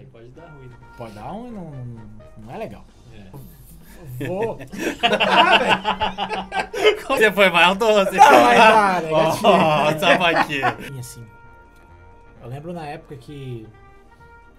[0.00, 0.66] aí pode dar ruim.
[0.66, 0.76] Né?
[0.96, 1.70] Pode dar ruim, não,
[2.38, 2.84] não é legal.
[3.12, 3.26] É.
[4.26, 4.58] Vou.
[7.08, 8.16] Você foi mais doce.
[8.16, 9.40] Não, mas
[9.90, 10.00] gatinho?
[10.00, 10.96] sapatinho.
[10.96, 11.26] E assim,
[12.42, 13.68] eu lembro na época que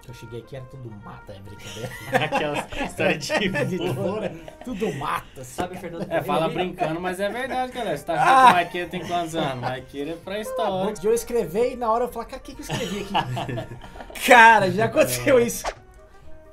[0.09, 1.89] eu cheguei aqui, era tudo mata, é brincadeira.
[2.25, 3.77] Aquela história de
[4.63, 5.41] tudo mata.
[5.41, 5.77] assim, Sabe.
[5.77, 6.11] Fernando?
[6.11, 7.97] É, fala brincando, mas é verdade, galera.
[7.97, 9.61] Você tá achando que o Maqueira tem quantos anos?
[9.61, 10.89] Maqueira é pré-história.
[10.89, 13.01] Antes de eu escrever e na hora eu falar, cara, o que, que eu escrevi
[13.01, 14.21] aqui?
[14.25, 15.63] cara, já aconteceu isso.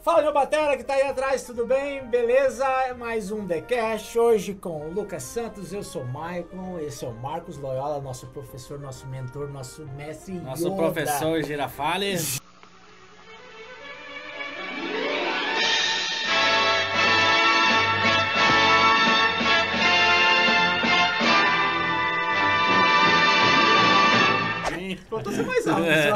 [0.01, 2.03] Fala, meu batera que tá aí atrás, tudo bem?
[2.07, 2.65] Beleza?
[2.97, 7.09] Mais um The Cash, hoje com o Lucas Santos, eu sou o Maicon, esse é
[7.09, 10.77] o Marcos Loyola, nosso professor, nosso mentor, nosso mestre Nosso Yoda.
[10.77, 12.41] professor Girafales.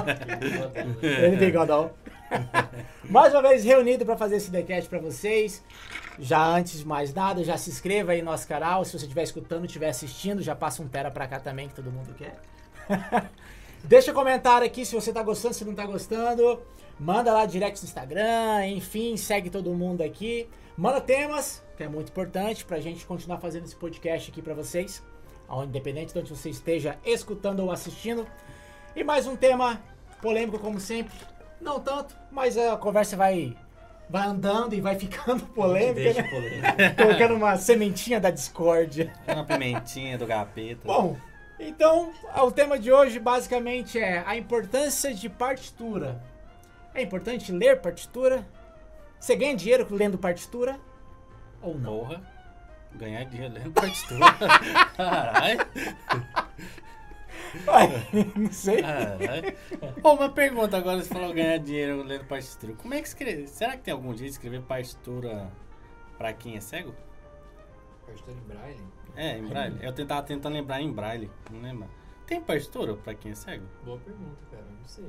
[1.03, 1.91] Ele bigodão.
[3.05, 5.63] Mais uma vez reunido para fazer esse decast para vocês.
[6.19, 8.85] Já antes de mais nada, já se inscreva aí no nosso canal.
[8.85, 11.91] Se você estiver escutando, estiver assistindo, já passa um tera pra cá também, que todo
[11.91, 12.39] mundo quer.
[13.85, 16.61] Deixa comentário aqui se você tá gostando, se não tá gostando.
[16.99, 20.49] Manda lá direct no Instagram, enfim, segue todo mundo aqui.
[20.77, 25.03] Manda temas, que é muito importante pra gente continuar fazendo esse podcast aqui pra vocês.
[25.65, 28.27] Independente de onde você esteja escutando ou assistindo.
[28.95, 29.83] E mais um tema
[30.23, 31.13] polêmico, como sempre.
[31.61, 33.57] Não tanto, mas a conversa vai,
[34.09, 36.29] vai andando e vai ficando polêmica, Deixa né?
[36.29, 36.95] polêmica.
[37.05, 39.13] Colocando uma sementinha da discórdia.
[39.29, 40.81] Uma pimentinha do capeta.
[40.85, 41.17] Bom,
[41.59, 46.23] então o tema de hoje basicamente é a importância de partitura.
[46.95, 48.47] É importante ler partitura?
[49.19, 50.79] Você ganha dinheiro lendo partitura?
[51.61, 51.99] Ou não?
[52.01, 52.23] Porra.
[52.95, 54.21] Ganhar dinheiro lendo partitura.
[54.97, 55.67] Caralho.
[57.67, 58.83] Ué, não sei.
[58.83, 59.55] Caralho.
[60.03, 62.75] Pô, uma pergunta agora, você falou ganhar dinheiro lendo partitura.
[62.75, 63.47] Como é que escreve?
[63.47, 65.51] Será que tem algum jeito de escrever partitura
[66.17, 66.95] pra quem é cego?
[68.07, 68.85] Partitura em braille?
[69.17, 69.79] É, em braille.
[69.83, 71.89] Eu tentava tentando lembrar em braille, não lembro.
[72.27, 73.67] Tem partitura pra quem é cego?
[73.85, 74.65] Boa pergunta, cara.
[74.65, 75.05] Não sei.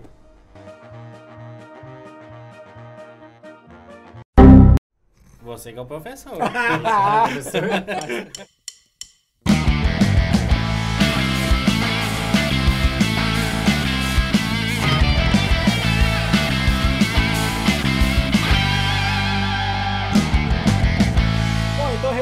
[5.42, 6.38] Você que é o professor.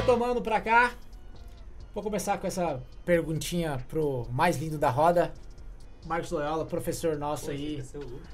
[0.01, 0.94] retomando pra cá,
[1.94, 5.31] vou começar com essa perguntinha pro mais lindo da roda.
[6.07, 7.84] Marcos Loyola, professor nosso aí.
[7.94, 8.28] É o Lucas.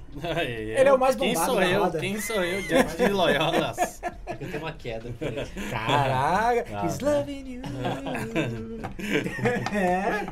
[0.48, 1.84] Ele é o mais Quem bombado sou da eu?
[1.84, 2.00] roda.
[2.00, 4.02] Quem sou eu diante de Loyolas?
[4.26, 5.14] É que eu tenho uma queda.
[5.70, 7.06] Caraca, Ah, he's tá.
[7.18, 7.62] loving you.
[9.76, 10.26] é.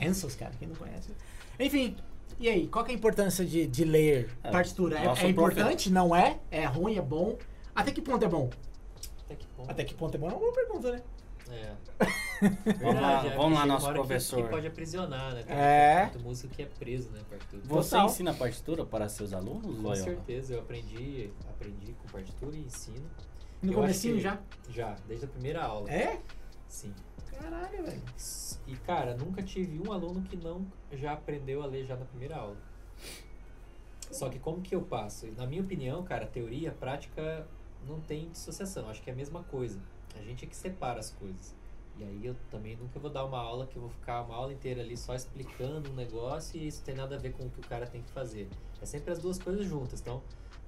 [0.00, 1.10] Hansels, cara, quem não conhece.
[1.58, 1.96] Enfim,
[2.38, 4.96] e aí, qual que é a importância de, de ler É, partitura?
[4.96, 5.90] É, é importante?
[5.90, 6.38] Não é?
[6.52, 6.96] É ruim?
[6.96, 7.36] É bom?
[7.74, 8.48] Até que ponto é bom?
[9.66, 9.70] Até que ponto?
[9.70, 10.26] Até que ponto é bom?
[10.28, 11.02] É uma boa pergunta, né?
[11.50, 11.74] É.
[12.82, 14.42] Vamos lá, é, vamos lá, nosso hora que- professor.
[14.44, 15.42] Que pode aprisionar, né?
[15.42, 16.02] Tem É.
[16.04, 17.20] muito músico que é preso, né?
[17.28, 17.62] Partitura.
[17.64, 18.06] Você Total.
[18.06, 19.96] ensina partitura para seus alunos, Com Loyola?
[19.96, 23.10] certeza, eu aprendi, aprendi com partitura e ensino.
[23.62, 24.38] No comecinho já?
[24.68, 25.90] Já, desde a primeira aula.
[25.90, 26.20] É?
[26.68, 26.94] Sim.
[27.40, 28.02] Caralho, velho.
[28.66, 32.36] E cara, nunca tive um aluno que não já aprendeu a ler já na primeira
[32.36, 32.56] aula.
[34.12, 35.26] Só que como que eu passo?
[35.36, 37.46] Na minha opinião, cara, teoria, prática
[37.86, 38.88] não tem dissociação.
[38.88, 39.78] Acho que é a mesma coisa.
[40.18, 41.54] A gente é que separa as coisas.
[41.96, 44.52] E aí eu também nunca vou dar uma aula que eu vou ficar uma aula
[44.52, 47.58] inteira ali só explicando um negócio e isso tem nada a ver com o que
[47.58, 48.48] o cara tem que fazer.
[48.80, 50.00] É sempre as duas coisas juntas.
[50.00, 50.22] Então,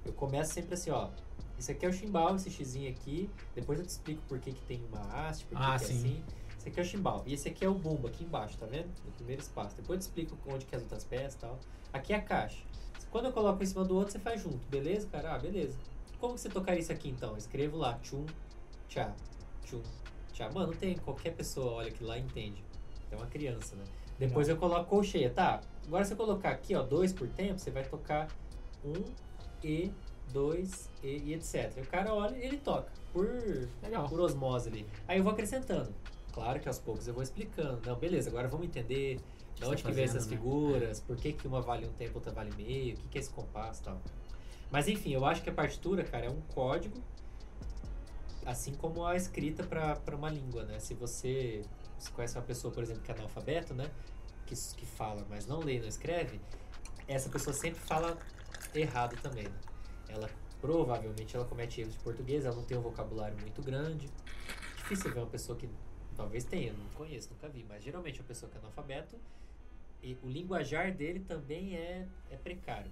[0.04, 1.08] eu começo sempre assim, ó.
[1.56, 3.30] Isso aqui é o chimbal, esse xizinho aqui.
[3.54, 5.86] Depois eu te explico por que, que tem uma haste, por que, Ah, que é
[5.86, 5.96] sim.
[5.98, 6.24] assim.
[6.58, 7.22] Esse aqui é o chimbal.
[7.26, 8.88] E esse aqui é o bumbo, aqui embaixo, tá vendo?
[9.04, 9.76] No primeiro espaço.
[9.76, 11.58] Depois eu te explico onde que é as outras peças e tal.
[11.92, 12.62] Aqui é a caixa.
[13.10, 14.58] Quando eu coloco um em cima do outro, você faz junto.
[14.68, 15.34] Beleza, cara?
[15.34, 15.78] Ah, beleza.
[16.20, 17.30] Como você tocaria isso aqui então?
[17.30, 18.26] Eu escrevo lá, tchum,
[18.88, 19.14] tchá,
[19.64, 19.82] tchum,
[20.32, 20.50] tchá.
[20.50, 20.96] Mano, tem.
[20.98, 22.62] Qualquer pessoa olha que lá e entende.
[23.10, 23.84] É uma criança, né?
[24.18, 25.62] Depois eu coloco colcheia, tá?
[25.86, 28.28] Agora se eu colocar aqui, ó, dois por tempo, você vai tocar
[28.84, 29.02] um,
[29.64, 29.90] e,
[30.30, 31.72] dois, e, e etc.
[31.78, 32.92] E o cara olha e ele toca.
[33.12, 33.26] Por
[33.82, 34.06] Legal.
[34.08, 34.86] por osmose ali.
[35.08, 35.92] Aí eu vou acrescentando.
[36.32, 37.80] Claro que aos poucos eu vou explicando.
[37.84, 39.16] Não, beleza, agora vamos entender
[39.54, 40.36] de você onde tá que vem essas né?
[40.36, 43.20] figuras, por que, que uma vale um tempo, outra vale meio, o que, que é
[43.20, 44.00] esse compasso e tal.
[44.70, 46.96] Mas enfim, eu acho que a partitura, cara, é um código,
[48.46, 50.78] assim como a escrita para uma língua, né?
[50.78, 51.62] Se você,
[51.98, 53.90] você conhece uma pessoa, por exemplo, que é analfabeto, né?
[54.46, 56.40] Que, que fala, mas não lê e não escreve,
[57.06, 58.16] essa pessoa sempre fala
[58.74, 59.60] errado também, né?
[60.08, 60.30] Ela
[60.60, 64.08] provavelmente ela comete erros de português, ela não tem um vocabulário muito grande.
[64.76, 65.68] Difícil ver uma pessoa que
[66.16, 69.16] talvez tenha, não conheço, nunca vi, mas geralmente uma pessoa que é analfabeto,
[70.02, 72.90] e o linguajar dele também é, é precário,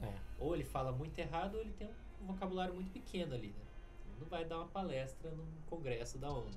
[0.00, 0.14] né?
[0.14, 0.42] É.
[0.42, 1.88] Ou ele fala muito errado, ou ele tem
[2.20, 3.64] um vocabulário muito pequeno ali, né?
[4.20, 6.50] Não vai dar uma palestra num congresso da ONU.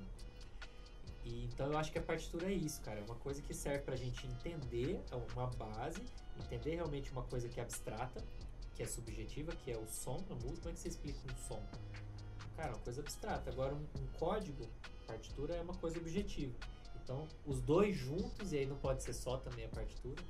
[1.24, 3.00] E, então eu acho que a partitura é isso, cara.
[3.00, 6.00] É uma coisa que serve pra gente entender é uma base,
[6.38, 8.22] entender realmente uma coisa que é abstrata,
[8.76, 10.60] que é subjetiva, que é o som da música.
[10.62, 11.62] Como é que você explica um som?
[12.56, 13.50] Cara, é uma coisa abstrata.
[13.50, 14.68] Agora, um, um código,
[15.06, 16.54] partitura, é uma coisa objetiva.
[17.02, 20.22] Então, os dois juntos, e aí não pode ser só também a partitura,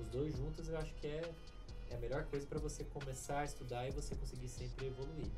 [0.00, 1.32] os dois juntos eu acho que é,
[1.94, 5.30] é a melhor coisa para você começar a estudar e você conseguir sempre evoluir.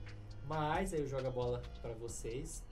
[0.49, 2.63] Mas, aí eu jogo a bola para vocês.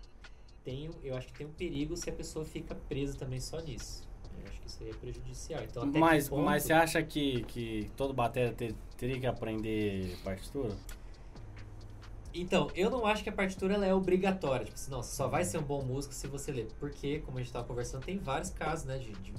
[0.63, 3.61] Tem, um- eu acho que tem um perigo se a pessoa fica presa também só
[3.61, 4.03] nisso.
[4.43, 5.63] Eu acho que isso aí é prejudicial.
[5.63, 10.75] Então, Mas, ponto- mas você acha que, que todo batera ter- teria que aprender partitura?
[12.33, 14.65] Então, eu não acho que a partitura ela é obrigatória.
[14.65, 16.67] Tipo assim, não, você só vai ser um bom músico se você ler.
[16.81, 19.33] Porque, como a gente estava conversando, tem vários casos, né, de, de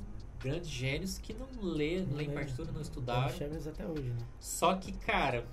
[0.45, 2.29] grandes gênios que não lê, não lê.
[2.29, 3.35] partitura, não estudaram.
[3.35, 4.27] Chaves até hoje, né?
[4.39, 5.47] Só que, cara,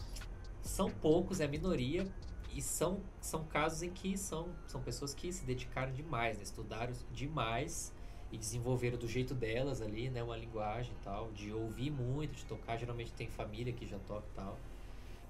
[0.60, 2.06] são poucos, é a minoria.
[2.54, 6.44] E são, são casos em que são, são pessoas que se dedicaram demais, né?
[6.44, 7.94] Estudaram demais
[8.30, 10.22] e desenvolveram do jeito delas ali, né?
[10.22, 12.76] Uma linguagem e tal, de ouvir muito, de tocar.
[12.76, 14.58] Geralmente tem família que já toca e tal.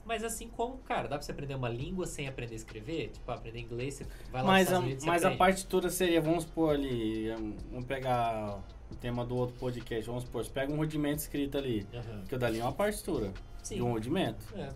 [0.04, 3.10] Mas assim como, cara, dá pra você aprender uma língua sem aprender a escrever?
[3.10, 5.38] Tipo, aprender inglês, você vai lá Mas, nos a, Estados Unidos, você mas a aprende.
[5.38, 7.28] partitura seria, vamos supor ali,
[7.70, 8.60] vamos pegar
[8.90, 12.25] o tema do outro podcast, vamos supor, você pega um rudimento escrito ali, Aham.
[12.28, 13.32] que o dali é uma partitura
[13.62, 13.76] Sim.
[13.76, 14.44] de um rudimento.
[14.56, 14.70] É.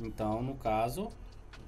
[0.00, 1.10] Então, no caso,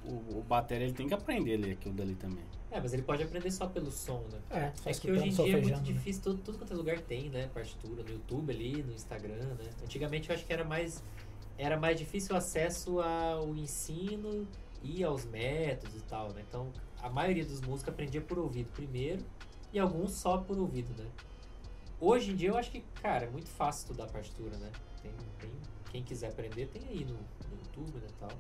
[0.04, 2.44] o, o batera ele tem que aprender a ler aquilo dali também.
[2.70, 4.38] É, mas ele pode aprender só pelo som, né?
[4.50, 5.82] É, só É que hoje em dia é muito né?
[5.82, 7.48] difícil, tudo, tudo quanto é lugar tem, né?
[7.54, 9.70] Partitura, no YouTube ali, no Instagram, né?
[9.82, 11.02] Antigamente eu acho que era mais,
[11.58, 14.46] era mais difícil o acesso ao ensino
[14.82, 16.44] e aos métodos e tal, né?
[16.48, 16.70] Então
[17.02, 19.24] a maioria dos músicos aprendia por ouvido primeiro
[19.72, 21.08] e alguns só por ouvido, né?
[22.00, 24.70] Hoje em dia eu acho que, cara, é muito fácil estudar partitura, né?
[25.02, 25.50] Tem, tem,
[25.90, 28.30] quem quiser aprender tem aí no, no YouTube, né, tal.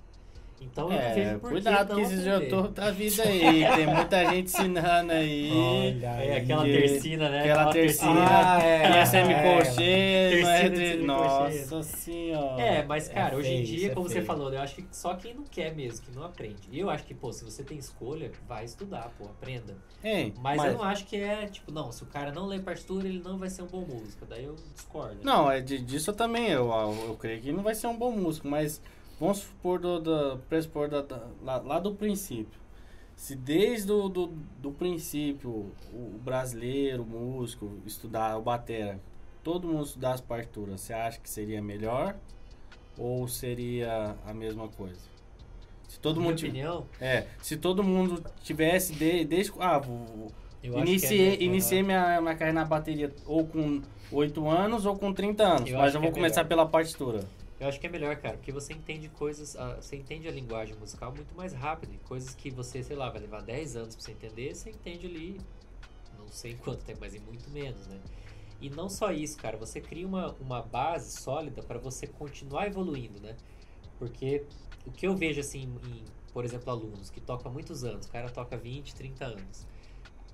[0.58, 2.50] Então eu não É, vejo por cuidado que que não esse já aprender.
[2.56, 5.50] toda a vida aí, tem muita gente ensinando aí.
[5.52, 7.40] Olha É, aquela que- tercina, né?
[7.40, 8.26] aquela tercina.
[8.26, 8.80] Ah, é.
[8.90, 9.04] E é é.
[9.06, 11.02] semicolcheia, não é de de...
[11.02, 12.62] Nossa senhora.
[12.62, 14.26] É, mas É cara, hoje em feio, dia, isso é como você feio.
[14.26, 16.68] falou, né, eu acho que só quem não quer mesmo, que não aprende.
[16.70, 19.76] E eu acho que, pô, se você tem escolha, vai estudar, pô, aprenda.
[20.02, 23.06] Hein, Mas, eu não acho que é, tipo, não, se o cara não lê partitura,
[23.06, 24.24] ele não vai ser um bom músico.
[24.26, 25.18] Daí eu discordo.
[25.22, 26.70] Não, é de, disso eu também, eu,
[27.08, 28.80] eu creio que não vai ser um bom músico, mas
[29.18, 32.60] vamos supor do, do pressupor da, da- lá, lá do princípio.
[33.14, 34.26] Se desde o do,
[34.58, 39.00] do princípio o, o brasileiro, o músico, estudar o batera,
[39.42, 42.14] todo mundo estudar as partituras, você acha que seria melhor
[42.98, 45.00] ou seria a mesma coisa?
[45.88, 50.30] Se todo minha mundo opinião, é, se todo mundo tivesse de, desde ah, vou-
[50.62, 53.80] eu Iniciei, é iniciei minha, minha carreira na bateria ou com
[54.10, 57.24] 8 anos ou com 30 anos, Eu mas eu vou é começar pela partitura.
[57.58, 60.76] Eu acho que é melhor, cara, porque você entende coisas, ah, você entende a linguagem
[60.76, 61.94] musical muito mais rápido.
[61.94, 65.06] E coisas que você, sei lá, vai levar 10 anos pra você entender, você entende
[65.06, 65.40] ali,
[66.18, 67.98] não sei quanto tempo, mas em muito menos, né?
[68.60, 73.20] E não só isso, cara, você cria uma, uma base sólida para você continuar evoluindo,
[73.20, 73.36] né?
[73.98, 74.44] Porque
[74.86, 78.28] o que eu vejo, assim, em, por exemplo, alunos que tocam muitos anos, o cara
[78.28, 79.66] toca 20, 30 anos.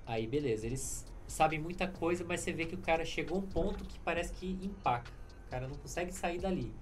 [0.05, 3.47] Aí, beleza, eles sabem muita coisa, mas você vê que o cara chegou a um
[3.47, 5.09] ponto que parece que empaca.
[5.47, 6.73] O cara não consegue sair dali.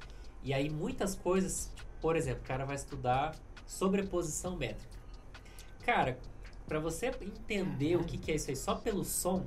[0.43, 4.97] E aí muitas coisas, tipo, por exemplo, o cara vai estudar sobreposição métrica.
[5.85, 6.19] Cara,
[6.67, 9.45] pra você entender o que, que é isso aí só pelo som,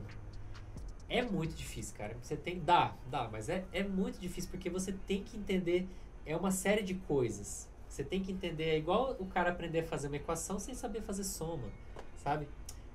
[1.08, 2.16] é muito difícil, cara.
[2.20, 2.60] Você tem.
[2.60, 5.86] Dá, dá, mas é, é muito difícil porque você tem que entender.
[6.26, 7.68] É uma série de coisas.
[7.88, 8.70] Você tem que entender.
[8.70, 11.68] É igual o cara aprender a fazer uma equação sem saber fazer soma,
[12.22, 12.48] sabe?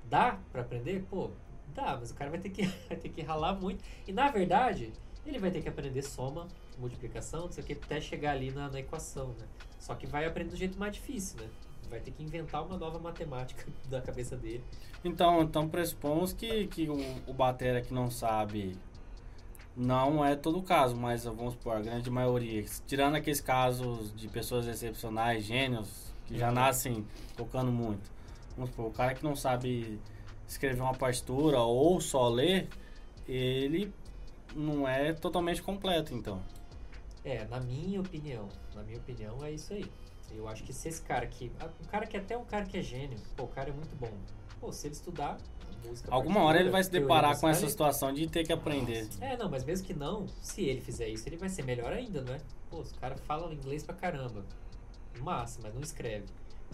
[0.08, 1.04] Dá pra aprender?
[1.08, 1.30] Pô,
[1.74, 3.82] dá, mas o cara vai ter que, vai ter que ralar muito.
[4.06, 4.92] E na verdade,
[5.24, 6.46] ele vai ter que aprender soma,
[6.78, 9.46] multiplicação, não sei o que, até chegar ali na, na equação, né?
[9.78, 11.48] Só que vai aprender do jeito mais difícil, né?
[11.88, 14.64] Vai ter que inventar uma nova matemática da cabeça dele.
[15.04, 18.76] Então, então pressupomos que, que o, o batera que não sabe
[19.76, 24.28] não é todo o caso, mas vamos supor, a grande maioria, tirando aqueles casos de
[24.28, 26.54] pessoas excepcionais, gênios, que já Uhum.
[26.54, 28.10] nascem tocando muito.
[28.56, 29.98] Vamos supor, o cara que não sabe
[30.46, 32.68] escrever uma partitura ou só ler,
[33.26, 33.92] ele
[34.54, 36.42] não é totalmente completo, então.
[37.24, 39.84] É, na minha opinião, na minha opinião é isso aí.
[40.32, 41.50] Eu acho que se esse cara aqui,
[41.80, 44.12] um cara que até um cara que é gênio, pô, o cara é muito bom.
[44.60, 45.38] Pô, se ele estudar
[45.84, 49.08] música, Alguma hora ele vai se deparar com essa situação de ter que aprender.
[49.20, 52.22] É, não, mas mesmo que não, se ele fizer isso, ele vai ser melhor ainda,
[52.22, 52.38] não é?
[52.68, 54.44] Pô, os caras falam inglês pra caramba.
[55.20, 56.26] Massa, mas não escreve.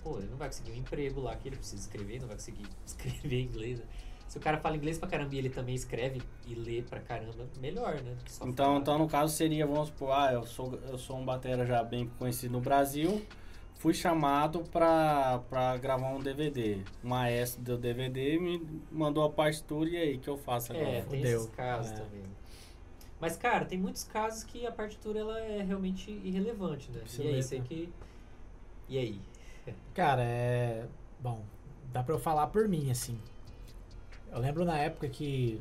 [0.02, 2.66] Pô, ele não vai conseguir um emprego lá que ele precisa escrever, não vai conseguir
[2.84, 3.86] escrever inglês, né?
[4.28, 7.47] Se o cara fala inglês pra caramba e ele também escreve e lê pra caramba,
[7.61, 8.16] melhor, né?
[8.26, 8.78] Só Então, falar.
[8.80, 12.11] então, no caso, seria, vamos supor, ah, eu sou, eu sou um batera já bem
[12.18, 13.25] conhecido no Brasil,
[13.76, 16.83] fui chamado pra, pra gravar um DVD.
[17.04, 20.88] O maestro do DVD me mandou a partitura e aí, que eu faço agora?
[20.88, 21.38] É, tem Fudeu.
[21.40, 21.95] esses casos É.
[21.95, 22.23] também.
[23.21, 27.00] Mas, cara, tem muitos casos que a partitura ela é realmente irrelevante, né?
[27.06, 27.49] Isso e aí, mesmo.
[27.49, 27.88] sei que.
[28.88, 29.21] E aí?
[29.95, 30.85] Cara, é.
[31.21, 31.42] Bom,
[31.92, 33.18] dá pra eu falar por mim, assim.
[34.33, 35.61] Eu lembro na época que.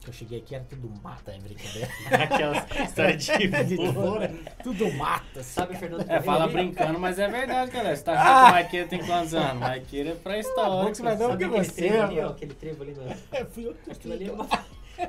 [0.00, 1.88] que eu cheguei aqui, era tudo mata, é brincadeira.
[2.24, 4.28] Aquela história de De boa,
[4.62, 5.42] tudo mata, assim.
[5.52, 6.08] Sabe, Fernando?
[6.10, 7.96] É, fala brincando, mas é verdade, galera.
[7.96, 8.16] Você tá Ah!
[8.16, 9.60] achando que o Maiqueira tem quantos anos?
[9.60, 10.90] Maiqueira é pré-histórico.
[10.90, 12.28] que você vai dar Sabe que aquele você, trevo ali, mano?
[12.28, 12.30] ó?
[12.32, 13.38] Aquele trevo ali na.
[13.38, 14.48] É, fui eu que Aquilo ali é uma...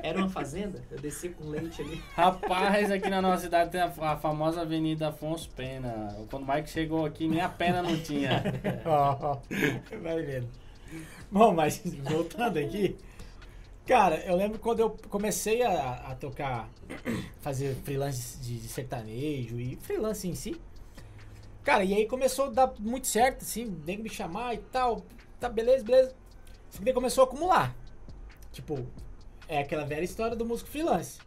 [0.02, 0.82] era uma fazenda?
[0.90, 2.02] Eu desci com leite ali.
[2.14, 6.16] Rapaz, aqui na nossa cidade tem a, a famosa Avenida Afonso Pena.
[6.30, 8.42] Quando o Mike chegou aqui, nem a pena não tinha.
[8.84, 9.38] Ó, ó,
[10.02, 10.48] vai vendo.
[11.30, 12.96] Bom, mas voltando aqui.
[13.86, 16.68] Cara, eu lembro quando eu comecei a, a tocar,
[17.40, 20.60] fazer freelance de, de sertanejo e freelance em si.
[21.62, 25.02] Cara, e aí começou a dar muito certo, assim, nego me chamar e tal.
[25.38, 26.14] Tá, beleza, beleza.
[26.70, 27.76] Só que daí começou a acumular.
[28.52, 28.86] Tipo,
[29.48, 31.18] é aquela velha história do músico freelance.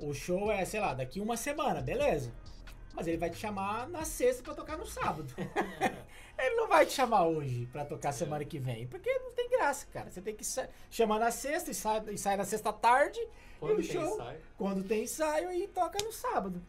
[0.00, 2.32] O show é, sei lá, daqui uma semana, beleza.
[2.94, 5.32] Mas ele vai te chamar na sexta pra tocar no sábado.
[6.38, 8.86] Ele não vai te chamar hoje pra tocar semana que vem.
[8.86, 10.08] Porque não tem graça, cara.
[10.10, 10.44] Você tem que
[10.90, 13.18] chamar na sexta e sai, e sai na sexta tarde.
[13.58, 14.14] Quando o tem show?
[14.14, 14.40] ensaio.
[14.56, 16.62] Quando tem ensaio e toca no sábado.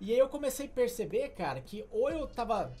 [0.00, 2.72] E aí eu comecei a perceber, cara, que ou eu tava.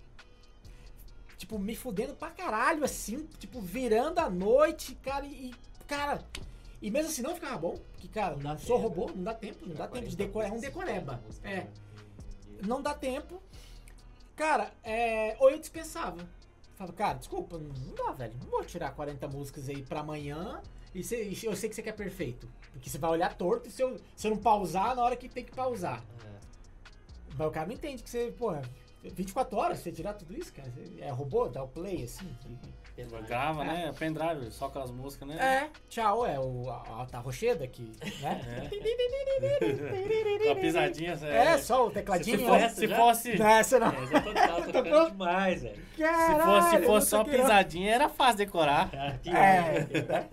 [1.38, 5.46] Tipo, me fudendo pra caralho, assim, tipo, virando a noite, cara, e.
[5.50, 5.54] e,
[5.86, 6.22] Cara.
[6.80, 8.88] E mesmo assim não ficava bom, porque, cara, Não sou tempo.
[8.88, 11.12] robô, não dá tempo, não dá tempo de 40 decorar, é um decoreba.
[11.12, 11.68] 50 músicas, É né?
[12.66, 13.40] não dá tempo.
[14.36, 16.26] Cara, é, ou eu dispensava.
[16.74, 18.34] Falo, cara, desculpa, não dá, velho.
[18.42, 20.60] Não vou tirar 40 músicas aí pra amanhã.
[20.94, 22.48] E cê- eu sei que você quer perfeito.
[22.72, 25.44] Porque você vai olhar torto se eu, se eu não pausar na hora que tem
[25.44, 26.02] que pausar.
[26.24, 26.40] É.
[27.36, 28.62] Mas o cara não entende que você, porra,
[29.02, 30.72] 24 horas você tirar tudo isso, cara.
[30.98, 32.28] É robô, dá o play assim.
[32.94, 33.26] Pendrive.
[33.26, 33.90] Grava, né?
[33.98, 35.36] Pendrive, só com as músicas, né?
[35.38, 38.68] É, tchau, é o, a, a alta rocheda que, né?
[40.50, 42.38] A pisadinha, você- É, só o tecladinho.
[42.38, 42.68] se né?
[42.68, 43.88] fosse, se fosse, Não, essa não.
[43.88, 45.10] É, já tô, tô bom?
[45.10, 45.76] demais, velho.
[45.96, 48.90] se fosse, se eu fosse só pisadinha, era fácil decorar.
[49.24, 50.28] É, né?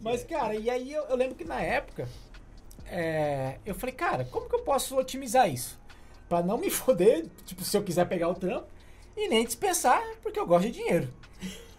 [0.00, 2.08] Mas, cara, e aí eu, eu lembro que na época,
[2.86, 5.80] é, eu falei, cara, como que eu posso otimizar isso?
[6.28, 8.66] Pra não me foder, tipo, se eu quiser pegar o trampo,
[9.16, 11.08] e nem dispensar, porque eu gosto de dinheiro.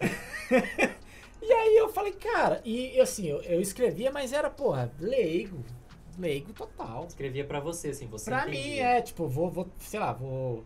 [1.42, 5.64] e aí eu falei, cara, e assim, eu, eu escrevia, mas era, porra, leigo,
[6.18, 7.06] leigo total.
[7.06, 8.82] Escrevia pra você, assim, você Pra mim, entendia.
[8.84, 10.64] é, tipo, vou, vou sei lá, vou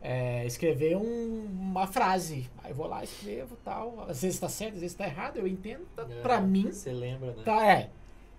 [0.00, 2.50] é, escrever um- uma frase.
[2.64, 4.06] Aí vou lá, escrevo tal.
[4.08, 5.86] Às vezes tá certo, às vezes tá errado, eu entendo.
[5.94, 7.42] Tá, É, pra mim, Você lembra, né?
[7.44, 7.90] Tá, é.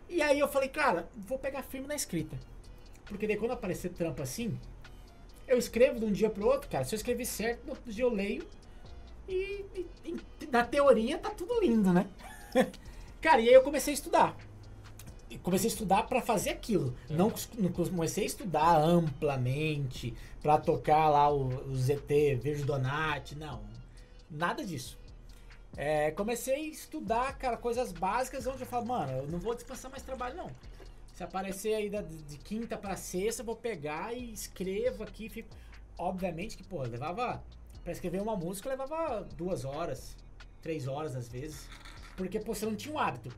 [0.09, 2.37] E aí eu falei, cara, vou pegar firme na escrita.
[3.05, 4.57] Porque daí quando aparecer trampo assim,
[5.51, 6.83] eu escrevo de um dia pro outro, cara.
[6.85, 8.47] Se eu escrever certo, no outro dia eu leio.
[9.27, 12.07] E, e- e na teoria tá tudo lindo, né?
[13.21, 14.35] cara, e aí eu comecei a estudar.
[15.29, 16.93] E comecei a estudar pra fazer aquilo.
[17.09, 23.35] Não, cos- não comecei a estudar amplamente pra tocar lá o, o ZT, Virgem Donati,
[23.35, 23.61] não.
[24.29, 24.99] Nada disso.
[25.77, 29.89] É, comecei a estudar, cara, coisas básicas onde eu falo, mano, eu não vou descansar
[29.89, 30.51] mais trabalho, não.
[31.21, 35.29] Se aparecer aí da- de quinta pra sexta, eu vou pegar e escrevo aqui.
[35.29, 35.49] Fico...
[35.95, 37.43] Obviamente que, pô, levava.
[37.83, 40.17] Pra escrever uma música, levava duas horas,
[40.63, 41.69] três horas às vezes.
[42.17, 43.31] Porque, pô, você não tinha um hábito.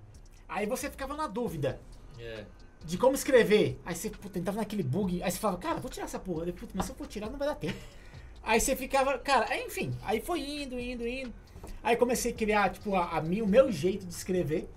[0.48, 1.78] Aí você ficava na dúvida
[2.18, 2.46] É.
[2.86, 3.78] de como escrever.
[3.86, 5.22] Aí você pô, tentava naquele bug.
[5.22, 6.46] Aí você falava, cara, vou tirar essa porra.
[6.46, 7.78] Eu, "Puta, mas se eu for tirar, não vai dar tempo.
[8.44, 9.94] Aí você ficava, cara, enfim.
[10.04, 11.34] Aí foi indo, indo, indo.
[11.84, 14.70] Aí comecei a criar, tipo, a, a mim, o meu jeito de escrever.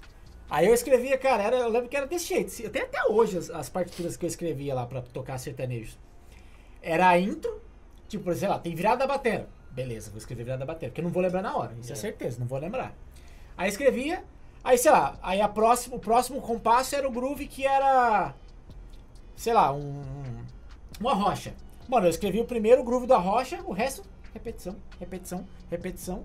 [0.49, 2.67] Aí eu escrevia, cara, era, eu lembro que era desse jeito.
[2.67, 5.99] Até, até hoje as, as partituras que eu escrevia lá pra tocar sertanejos.
[6.81, 7.61] Era a intro,
[8.09, 9.49] tipo, sei lá, tem virada da batera.
[9.73, 11.95] Beleza, vou escrever virada da batera, porque eu não vou lembrar na hora, isso é,
[11.95, 11.97] É.
[11.97, 12.95] certeza, não vou lembrar.
[13.57, 14.23] Aí escrevia,
[14.63, 18.33] aí sei lá, aí a próximo, o próximo compasso era o groove que era,
[19.35, 20.03] sei lá, um,
[21.01, 21.55] uma rocha.
[21.89, 26.25] Mano, eu escrevi o primeiro groove da rocha, o resto, repetição, repetição, repetição,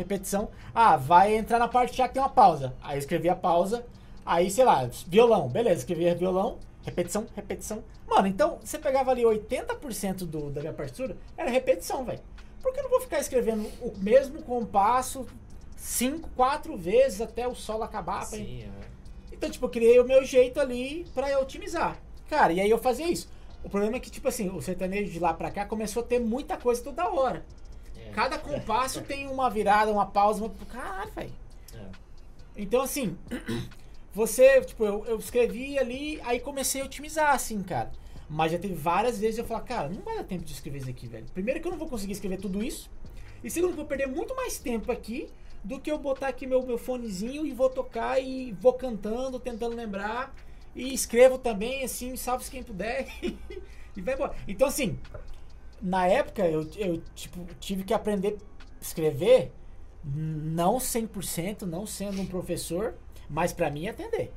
[0.00, 0.50] repetição.
[0.74, 2.74] Ah, vai entrar na parte já que tem uma pausa.
[2.82, 3.84] Aí eu escrevi a pausa,
[4.24, 7.84] aí sei lá, violão, beleza, escrevi violão, repetição, repetição.
[8.08, 12.20] Mano, então você pegava ali 80% do, da minha partitura, era repetição, velho.
[12.62, 15.26] Porque eu não vou ficar escrevendo o mesmo compasso
[15.76, 18.24] cinco, quatro vezes até o solo acabar.
[18.24, 18.68] Sim, é.
[19.32, 21.96] então, tipo, eu criei o meu jeito ali pra eu otimizar.
[22.28, 23.30] Cara, e aí eu fazia isso.
[23.64, 26.18] O problema é que, tipo assim, o sertanejo de lá pra cá começou a ter
[26.18, 27.44] muita coisa toda hora.
[28.10, 28.12] É.
[28.12, 30.50] Cada compasso tem uma virada, uma pausa, uma...
[30.66, 31.32] Caralho, velho.
[31.74, 31.86] É.
[32.56, 33.16] Então, assim,
[34.12, 37.90] você, tipo, eu, eu escrevi ali, aí comecei a otimizar, assim, cara.
[38.28, 40.90] Mas já teve várias vezes eu falar, cara, não vai dar tempo de escrever isso
[40.90, 41.26] aqui, velho.
[41.34, 42.88] Primeiro que eu não vou conseguir escrever tudo isso.
[43.42, 45.28] E segundo, eu vou perder muito mais tempo aqui
[45.64, 49.74] do que eu botar aqui meu, meu fonezinho e vou tocar e vou cantando, tentando
[49.74, 50.34] lembrar.
[50.74, 53.08] E escrevo também, assim, salve quem puder.
[53.96, 54.34] e vai embora.
[54.46, 54.98] Então, assim,
[55.82, 59.52] na época eu, eu tipo, tive que aprender a escrever,
[60.04, 62.94] não 100%, não sendo um professor,
[63.28, 64.32] mas pra mim atender.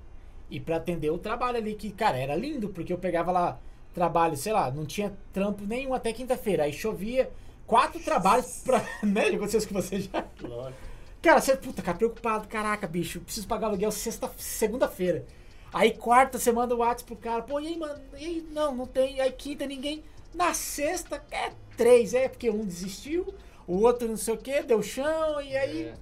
[0.50, 3.60] E pra atender o trabalho ali, que, cara, era lindo, porque eu pegava lá
[3.94, 6.64] trabalho, sei lá, não tinha trampo nenhum até quinta-feira.
[6.64, 7.32] Aí chovia
[7.66, 8.84] quatro trabalhos pra.
[9.04, 9.30] Né?
[9.30, 10.26] Já aconteceu isso com você já?
[10.42, 10.94] Lógico.
[11.22, 15.26] Cara, você, puta, cara, preocupado, caraca, bicho, preciso pagar aluguel sexta, segunda-feira.
[15.74, 18.76] Aí quarta você manda o WhatsApp pro cara, pô, e aí, mano, e aí, não,
[18.76, 20.04] não tem, aí quinta ninguém.
[20.34, 23.34] Na sexta é três, é, porque um desistiu,
[23.68, 25.84] o outro não sei o que, deu chão, e aí.
[25.84, 25.94] É,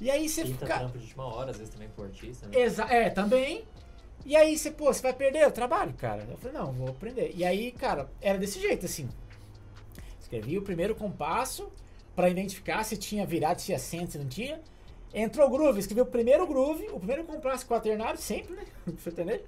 [0.00, 0.78] E aí você quinta fica.
[0.78, 2.58] trampo de última hora, às vezes também pro artista, né?
[2.60, 3.64] Exa é, também.
[4.24, 6.26] E aí você, pô, você vai perder o trabalho, cara?
[6.30, 7.32] Eu falei, não, vou aprender.
[7.34, 9.08] E aí, cara, era desse jeito, assim.
[10.20, 11.70] Escrevi o primeiro compasso
[12.14, 14.60] pra identificar se tinha virado, se tinha acento, se não tinha.
[15.12, 18.64] Entrou o groove, escrevi o primeiro groove, o primeiro compasso quaternário, sempre, né?
[19.02, 19.42] Sertanejo.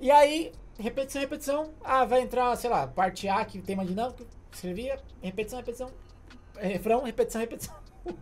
[0.00, 1.70] E aí, repetição, repetição.
[1.82, 4.24] Ah, vai entrar, sei lá, parte A que tema dinâmico.
[4.52, 5.90] Escrevia, repetição, repetição.
[6.56, 7.74] eh, Refrão, repetição, repetição.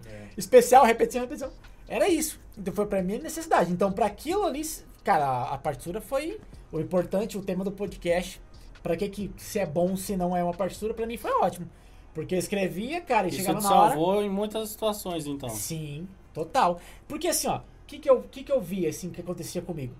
[0.07, 0.29] É.
[0.37, 1.53] Especial, repetição, repetição.
[1.89, 2.41] Era isso.
[2.59, 3.71] Então foi pra minha necessidade.
[3.73, 4.63] Então, pra aquilo ali,
[5.05, 6.41] cara, a, a partitura foi
[6.73, 8.41] o importante, o tema do podcast.
[8.83, 11.69] Pra que que se é bom, se não é uma partitura, pra mim foi ótimo.
[12.15, 13.89] Porque eu escrevia, cara, e Isso chegava te na hora.
[13.95, 15.49] salvou em muitas situações, então.
[15.49, 16.81] Sim, total.
[17.07, 19.95] Porque assim, ó, o que que eu, que que eu vi, assim, que acontecia comigo?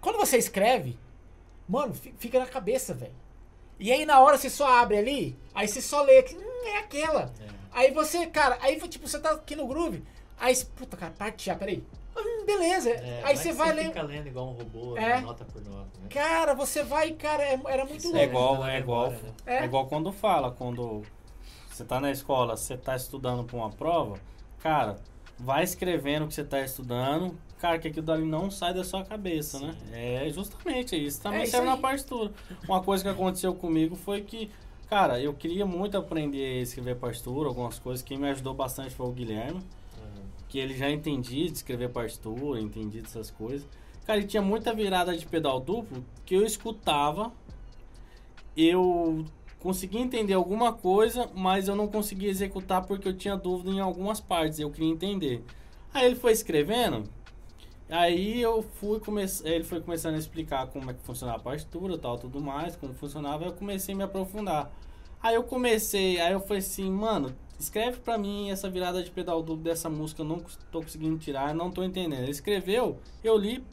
[0.00, 0.98] Quando você escreve,
[1.68, 3.14] mano, fi- fica na cabeça, velho.
[3.78, 6.78] E aí na hora você só abre ali, aí você só lê, que, hum, é
[6.78, 7.32] aquela.
[7.40, 7.46] É.
[7.72, 10.02] Aí você, cara, aí tipo, você tá aqui no groove,
[10.38, 11.82] aí você, puta, cara, parte já, peraí.
[12.16, 12.90] Hum, beleza.
[12.90, 13.84] É, aí você é que vai você ler.
[13.86, 15.00] fica lendo igual um robô, É.
[15.16, 16.06] né, nota por nota, né?
[16.08, 18.20] Cara, você vai, cara, é- era muito Isso louco.
[18.20, 19.18] É igual, na é igual, né?
[19.46, 19.56] É.
[19.56, 21.02] é igual quando fala, quando
[21.68, 24.16] você tá na escola, você tá estudando pra uma prova,
[24.60, 24.96] cara,
[25.36, 29.02] vai escrevendo o que você tá estudando, cara, que aquilo dali não sai da sua
[29.02, 29.74] cabeça, né?
[29.90, 31.22] É justamente isso.
[31.22, 32.30] Também É serve na partitura.
[32.68, 34.50] Uma coisa que aconteceu comigo foi que,
[34.86, 38.04] cara, eu queria muito aprender a escrever partitura, algumas coisas.
[38.04, 40.22] Quem me ajudou bastante foi o Guilherme Uhum.
[40.46, 43.66] que ele já entendia de escrever partitura, entendia dessas coisas.
[44.06, 47.32] Cara, ele tinha muita virada de pedal duplo que eu escutava,
[48.54, 49.24] eu
[49.58, 54.20] conseguia entender alguma coisa, mas eu não conseguia executar porque eu tinha dúvida em algumas
[54.20, 55.42] partes, eu queria entender.
[55.94, 57.04] Aí ele foi escrevendo,
[57.88, 59.46] aí eu fui comece...
[59.48, 62.94] ele foi começando a explicar como é que funcionava a partitura, tal, tudo mais, como
[62.94, 64.70] funcionava, eu comecei a me aprofundar.
[65.22, 69.42] Aí eu comecei, aí eu falei assim, mano, escreve pra mim essa virada de pedal
[69.42, 72.20] duplo dessa música, eu não tô conseguindo tirar, não tô entendendo.
[72.22, 73.64] Ele escreveu, eu li,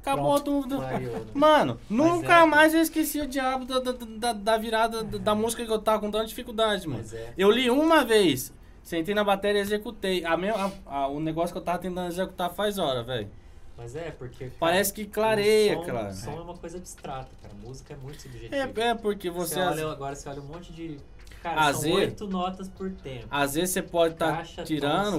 [0.00, 0.76] acabou a dúvida.
[0.76, 1.26] Clareou, né?
[1.34, 5.34] Mano, nunca é- mais eu esqueci o diabo da, da, da, da virada da, da
[5.34, 7.00] música que eu tava com tanta dificuldade, mano.
[7.00, 7.32] Mas é.
[7.36, 10.24] Eu li uma vez, sentei na bateria e executei.
[10.24, 13.28] A mesma, a- a- o negócio que eu tava tentando executar faz hora, velho.
[13.76, 14.44] Mas é, porque.
[14.46, 16.08] cara, Parece que clareia, som, cara.
[16.10, 17.54] O som é uma coisa abstrata, cara.
[17.54, 18.54] Música é muito subjetiva.
[18.56, 19.54] É, é porque você.
[19.54, 20.98] Você olha agora, você olha um monte de.
[21.42, 23.26] Cara, Às são vezes- oito notas por tempo.
[23.28, 25.18] às vezes você pode estar Caixa, tirando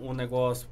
[0.00, 0.66] um negócio.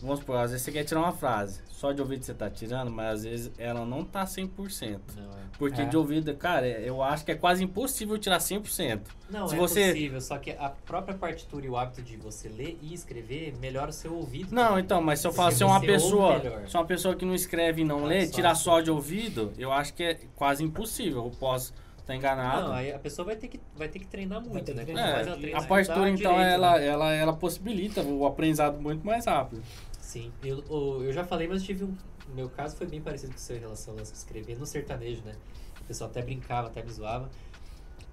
[0.00, 1.60] Vamos supor, às vezes você quer tirar uma frase.
[1.70, 5.00] Só de ouvido você tá tirando, mas às vezes ela não tá 100%.
[5.16, 5.48] Não, é.
[5.58, 5.84] Porque É.
[5.84, 9.02] de ouvido, cara, eu acho que é quase impossível tirar 100%.
[9.30, 12.48] Não, Se é você- possível, só que a própria partitura e o hábito de você
[12.48, 14.52] ler e escrever melhora o seu ouvido.
[14.54, 14.84] Não, também.
[14.84, 17.34] então, mas se eu falar se é uma pessoa, se é uma pessoa que não
[17.34, 21.24] escreve e não lê, só tirar só de ouvido, eu acho que é quase impossível.
[21.24, 21.72] Eu posso
[22.08, 22.68] estar enganado.
[22.68, 24.84] Não, aí a pessoa vai ter que, vai ter que treinar muito, que né?
[24.84, 25.08] treinar.
[25.20, 26.86] É, treinar, a partitura, dá então, direito, ela, né?
[26.86, 29.62] ela, ela possibilita o aprendizado muito mais rápido.
[30.00, 30.64] Sim, eu,
[31.02, 31.94] eu já falei, mas tive um.
[32.30, 35.22] O meu caso foi bem parecido com o seu em relação de escrever no sertanejo,
[35.24, 35.34] né?
[35.80, 37.30] O pessoal até brincava, até me zoava.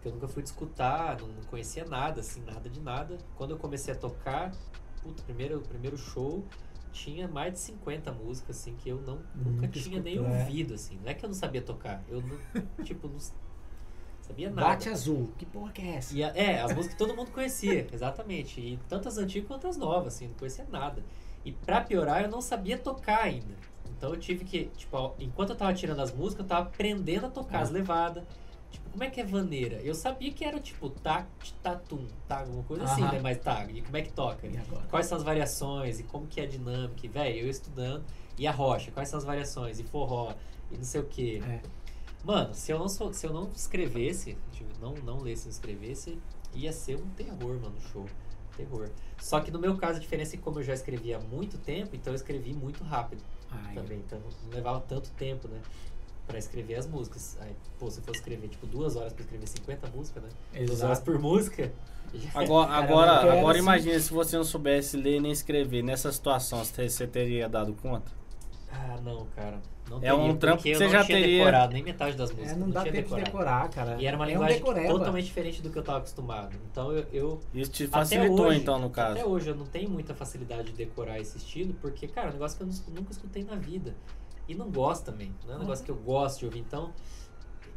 [0.03, 3.17] Eu nunca fui de escutar, não, conhecia nada, assim, nada de nada.
[3.36, 4.51] Quando eu comecei a tocar,
[5.01, 6.45] puto, primeiro, primeiro show,
[6.93, 10.39] tinha mais de 50 músicas, assim, que eu não, nunca Nunca tinha nem escutou, é.
[10.39, 10.97] ouvido, assim.
[11.03, 12.38] Não é que eu não sabia tocar, eu não,
[12.86, 13.19] tipo, não
[14.27, 14.67] sabia nada.
[14.69, 15.29] Bate azul.
[15.38, 16.13] Que porra que é essa?
[16.15, 18.59] A- é, as músicas que todo mundo conhecia, exatamente.
[18.59, 21.03] E tanto as antigas quanto as novas, assim, não conhecia nada.
[21.43, 23.55] E pra piorar, eu não sabia tocar ainda.
[23.97, 27.29] Então eu tive que, tipo, enquanto eu tava tirando as músicas, eu tava aprendendo a
[27.29, 27.61] tocar Ah.
[27.61, 28.23] as levadas.
[28.71, 29.77] Tipo, como é que é vaneira?
[29.77, 31.25] Eu sabia que era tipo tac,
[31.63, 33.19] tatum, tá, alguma coisa assim, né?
[33.23, 34.45] Mas tá, e como é que toca?
[34.47, 34.83] E agora?
[34.89, 37.07] Quais são as variações e como que é a dinâmica?
[37.07, 38.03] Velho, eu estudando.
[38.38, 39.79] E a rocha, quais são as variações?
[39.79, 40.33] E forró,
[40.69, 41.41] e não sei o que.
[41.47, 41.61] É.
[42.25, 45.51] Mano, se eu não, sou, se eu não escrevesse, tipo, não, não lesse e não
[45.51, 46.17] escrevesse,
[46.55, 48.05] ia ser um terror, mano, o show.
[48.57, 48.89] terror.
[49.21, 51.57] Só que no meu caso, a diferença é que como eu já escrevia há muito
[51.59, 53.99] tempo, então eu escrevi muito rápido Ai, também.
[53.99, 55.61] Então não levava tanto tempo, né?
[56.25, 57.38] Pra escrever as músicas.
[57.41, 60.29] Aí, pô, se eu fosse escrever, tipo, duas horas pra escrever 50 músicas, né?
[60.65, 61.03] Duas horas Exato.
[61.03, 61.71] por música.
[62.33, 65.83] Agora, agora, agora assim- imagina se você não soubesse ler nem escrever.
[65.83, 68.09] Nessa situação, você teria dado conta?
[68.77, 69.61] Ah, não, cara.
[69.89, 72.17] Não É um trampo porque que eu você não já tinha teria- decorado nem metade
[72.17, 72.51] das músicas.
[72.53, 73.95] É, não dá tinha tempo de decorar, cara.
[74.01, 74.88] E era uma é um linguagem decoreba.
[74.88, 76.57] totalmente diferente do que eu tava acostumado.
[76.71, 79.11] Então eu, eu Isso te Até facilitou, hoje- então, no caso.
[79.13, 82.33] Até hoje eu não tenho muita facilidade de decorar esse estilo, porque, cara, é um
[82.33, 83.95] negócio que eu nu- nunca escutei na vida.
[84.47, 85.33] E não gosto também.
[85.45, 86.59] Não é um negócio que eu gosto de ouvir.
[86.59, 86.91] Então,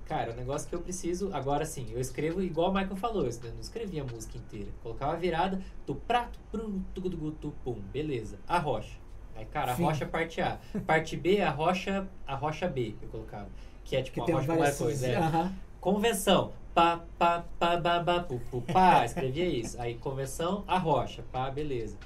[0.07, 1.31] cara, é um negócio que eu preciso.
[1.35, 4.71] Agora sim, eu escrevo igual o Michael falou, eu não escrevia a música inteira.
[4.83, 8.39] Colocava a virada do prato, prum, tugudugu, tu, pum, beleza.
[8.49, 8.97] A rocha.
[9.39, 9.85] Aí, cara, a Fim.
[9.85, 10.59] rocha parte A.
[10.85, 13.47] Parte B, a rocha, a rocha B, eu colocava.
[13.85, 15.07] Que é tipo Que uma tem rocha com coisa.
[15.07, 15.17] É.
[15.17, 15.53] Aham.
[15.81, 16.53] Convenção.
[16.75, 19.05] Pá, pá, pá, bá, bá, pu, pu, pá.
[19.07, 19.81] Escrevia isso.
[19.81, 21.25] Aí, convenção, a rocha.
[21.31, 21.97] Pá, beleza.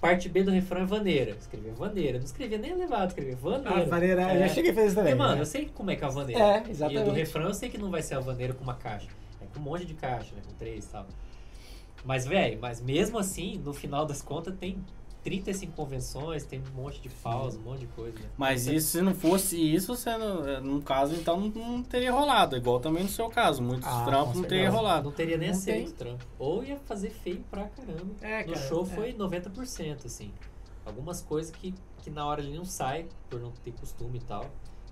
[0.00, 1.30] Parte B do refrão é vaneira.
[1.32, 2.18] Escrevia vaneira.
[2.18, 3.82] Não escrevia nem elevado, escrevia vaneira.
[3.82, 4.38] A vaneira, eu É.
[4.40, 5.12] já cheguei a fazer isso também.
[5.12, 5.40] Porque, mano, né?
[5.42, 6.42] eu sei como é que é a vaneira.
[6.42, 7.10] É, E do exatamente.
[7.10, 9.08] refrão eu sei que não vai ser a vaneira com uma caixa.
[9.40, 10.42] É com um monte de caixa, né?
[10.44, 11.06] Com três e tal.
[12.04, 14.82] Mas, velho, mas mesmo assim, no final das contas, tem
[15.22, 18.26] 35 convenções, tem um monte de pausa, um monte de coisa, né?
[18.36, 22.10] Mas isso, se não fosse isso, você não, é, no caso, então não, não teria
[22.12, 22.56] rolado.
[22.56, 23.62] Igual também no seu caso.
[23.62, 25.04] Muitos Ah, trampos não teria rolado.
[25.04, 26.24] Não teria nem aceito trampo.
[26.38, 28.14] Ou ia fazer feio pra caramba.
[28.20, 28.94] É, no cara, show é.
[28.94, 30.32] foi 90%, assim.
[30.84, 34.46] Algumas coisas que, que na hora ele não sai, por não ter costume e tal.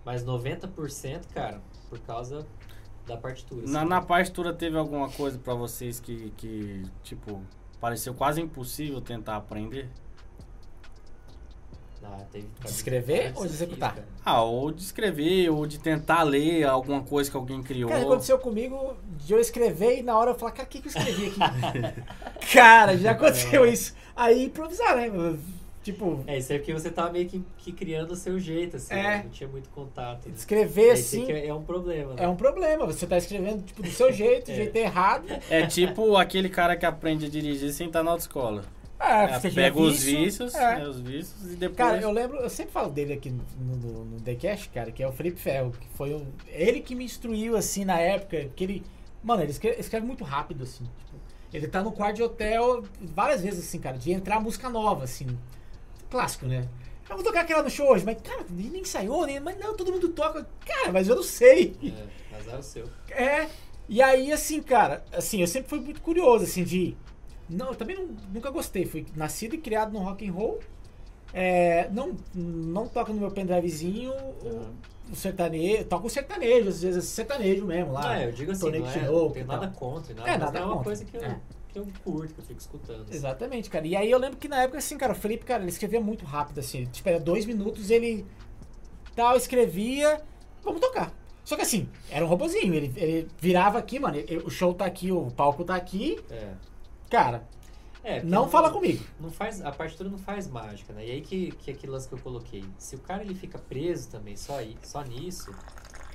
[0.04, 2.46] Mas 90%, cara, por causa
[3.06, 3.66] da partitura.
[3.66, 3.88] Na, assim.
[3.88, 7.42] na partitura teve alguma coisa pra vocês que, que, tipo,
[7.80, 9.88] pareceu quase impossível tentar aprender?
[12.02, 13.94] Ah, De escrever ou de executar?
[13.94, 14.06] cara.
[14.24, 17.90] Ah, ou de escrever, ou de tentar ler alguma coisa que alguém criou.
[17.90, 20.88] Cara, aconteceu comigo de eu escrever e na hora eu falar, cara, o que, que
[20.88, 21.38] eu escrevi aqui?
[22.52, 23.70] cara, já aconteceu É.
[23.70, 23.94] isso.
[24.16, 25.10] Aí improvisar, né?
[25.82, 28.92] Tipo, É, isso aí porque você tava meio que, que criando o seu jeito, assim.
[28.94, 29.02] É.
[29.02, 29.20] né?
[29.24, 30.26] Não tinha muito contato.
[30.28, 30.34] Né?
[30.36, 32.24] escrever assim é, é um problema, né?
[32.24, 32.84] é um problema.
[32.86, 34.54] Você tá escrevendo tipo, do seu jeito, do É.
[34.56, 35.26] jeito errado.
[35.48, 38.64] É tipo aquele cara que aprende a dirigir sem estar na autoescola.
[39.00, 40.18] Ah, É, você pega os vício.
[40.24, 40.78] vícios, É.
[40.78, 41.76] né, os vícios e depois...
[41.76, 43.44] Cara, eu lembro, eu sempre falo dele aqui no,
[43.76, 46.94] no, no The Cash, cara, que é o Felipe Ferro, que foi um, ele que
[46.94, 48.82] me instruiu, assim, na época, que ele,
[49.22, 51.16] mano, ele escreve, escreve muito rápido, assim, tipo,
[51.52, 55.26] ele tá no quarto de hotel várias vezes, assim, cara, de entrar música nova, assim,
[56.10, 56.68] clássico, né?
[57.08, 59.92] Eu vou tocar aquela no show hoje, mas, cara, nem ensaiou, nem, mas não, todo
[59.92, 61.74] mundo toca, cara, mas eu não sei.
[62.32, 62.84] É, azar o seu.
[63.10, 63.46] É,
[63.88, 66.96] e aí, assim, cara, assim, eu sempre fui muito curioso, assim, de.
[67.48, 68.84] Não, eu também não- nunca gostei.
[68.86, 70.58] Fui nascido e criado no rock and roll.
[71.32, 75.84] É, não, não toca no meu pendrivezinho o, o sertanejo.
[75.84, 78.10] Toca o sertanejo, às vezes sertanejo mesmo lá.
[78.12, 79.44] Ah, eu digo assim, não, é, não tal.
[79.46, 80.84] nada contra, nada, É, nada não é uma contra.
[80.84, 81.40] coisa que eu, É.
[81.68, 83.02] que eu curto, que eu fico escutando.
[83.02, 83.14] assim.
[83.14, 83.86] Exatamente, cara.
[83.86, 86.24] E aí eu lembro que na época, assim, cara, o Felipe, cara, ele escrevia muito
[86.24, 86.86] rápido, assim.
[86.86, 88.24] Tipo, era dois minutos, ele
[89.14, 90.20] tal, escrevia,
[90.62, 91.12] vamos tocar.
[91.44, 94.84] Só que assim, era um robozinho, ele, ele virava aqui, mano, ele- o show tá
[94.84, 96.52] aqui, o palco tá aqui, É.
[97.10, 97.42] cara,
[98.04, 99.04] É, porque não fala comigo.
[99.20, 101.06] Não faz, a partitura não faz mágica, né?
[101.06, 102.64] E aí que, que é aquele lance que eu coloquei.
[102.78, 105.50] Se o cara ele fica preso também só, aí, só nisso,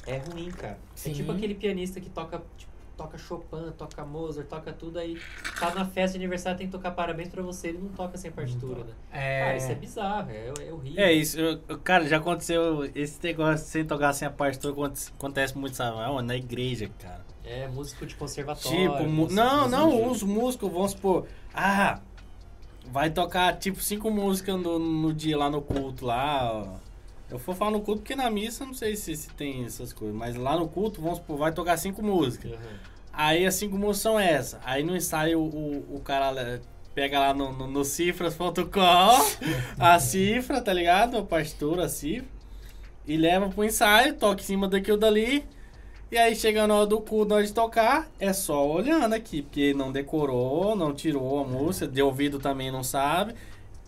[0.08, 0.78] é ruim, cara.
[0.96, 1.12] Sim.
[1.12, 5.18] É tipo aquele pianista que toca, tipo, toca Chopin, toca Mozart, toca tudo, aí
[5.60, 8.32] tá na festa de aniversário, tem que tocar parabéns pra você, ele não toca sem
[8.32, 8.94] partitura, né?
[9.12, 11.04] É, Cara, isso é bizarro, é, é horrível.
[11.04, 15.58] É isso, eu- cara, já aconteceu esse negócio sem tocar sem a partitura, aconte- acontece
[15.58, 15.98] muito, sabe?
[16.02, 16.28] Aonde?
[16.28, 17.26] Na igreja, cara.
[17.46, 18.78] É músico de conservatório.
[18.92, 22.00] Tipo, músico- não, músico não, de- os músicos, vamos supor, ah,
[22.92, 26.84] vai tocar tipo cinco músicas no, no dia lá no culto, lá, ó.
[27.30, 30.16] Eu vou falar no culto porque na missa não sei se, se tem essas coisas,
[30.16, 32.52] mas lá no culto, vamos supor, vai tocar cinco músicas.
[32.52, 32.60] Aham.
[33.12, 34.60] Aí as cinco músicas são essas.
[34.64, 36.62] Aí no ensaio o, o cara
[36.96, 38.80] pega lá no, no, no cifras.com
[39.80, 41.18] a cifra, tá ligado?
[41.18, 42.28] A partitura, a cifra.
[43.06, 45.44] E leva pro ensaio, toca em cima daquilo dali.
[46.14, 49.74] E aí chega na hora do cu, hora de tocar, é só olhando aqui, porque
[49.74, 53.34] não decorou, não tirou a música, de ouvido também não sabe.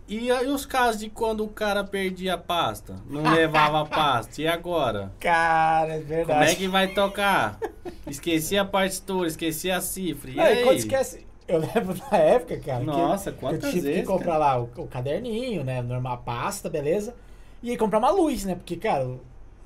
[0.08, 4.42] E aí os casos de quando o cara perdia a pasta, não levava a pasta,
[4.42, 5.12] e agora?
[5.20, 6.52] Cara, é Como verdade.
[6.52, 7.60] é que vai tocar?
[8.08, 10.32] Esqueci a partitura, esqueci a cifra.
[10.32, 10.64] E Não, aí?
[10.64, 11.24] quando esquece.
[11.48, 12.80] Eu lembro na época, cara.
[12.80, 14.02] que Nossa, eu quantas tive vezes?
[14.02, 15.80] que comprar lá o, o caderninho, né?
[15.80, 17.14] Normal, pasta, beleza.
[17.62, 18.56] E aí comprar uma luz, né?
[18.56, 19.08] Porque, cara,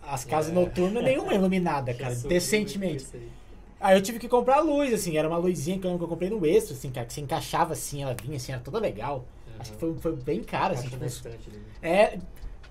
[0.06, 0.54] as casas É.
[0.56, 3.06] noturnas nenhuma iluminada, Já cara, decentemente.
[3.80, 3.96] aí.
[3.98, 6.30] Eu tive que comprar luz, assim, era uma luzinha que eu lembro que eu comprei
[6.30, 9.26] no extra, assim, cara, que você encaixava assim, ela vinha assim, era toda legal.
[9.60, 11.62] Acho que foi, foi bem caro, assim, tipo, ali, né?
[11.82, 12.18] É.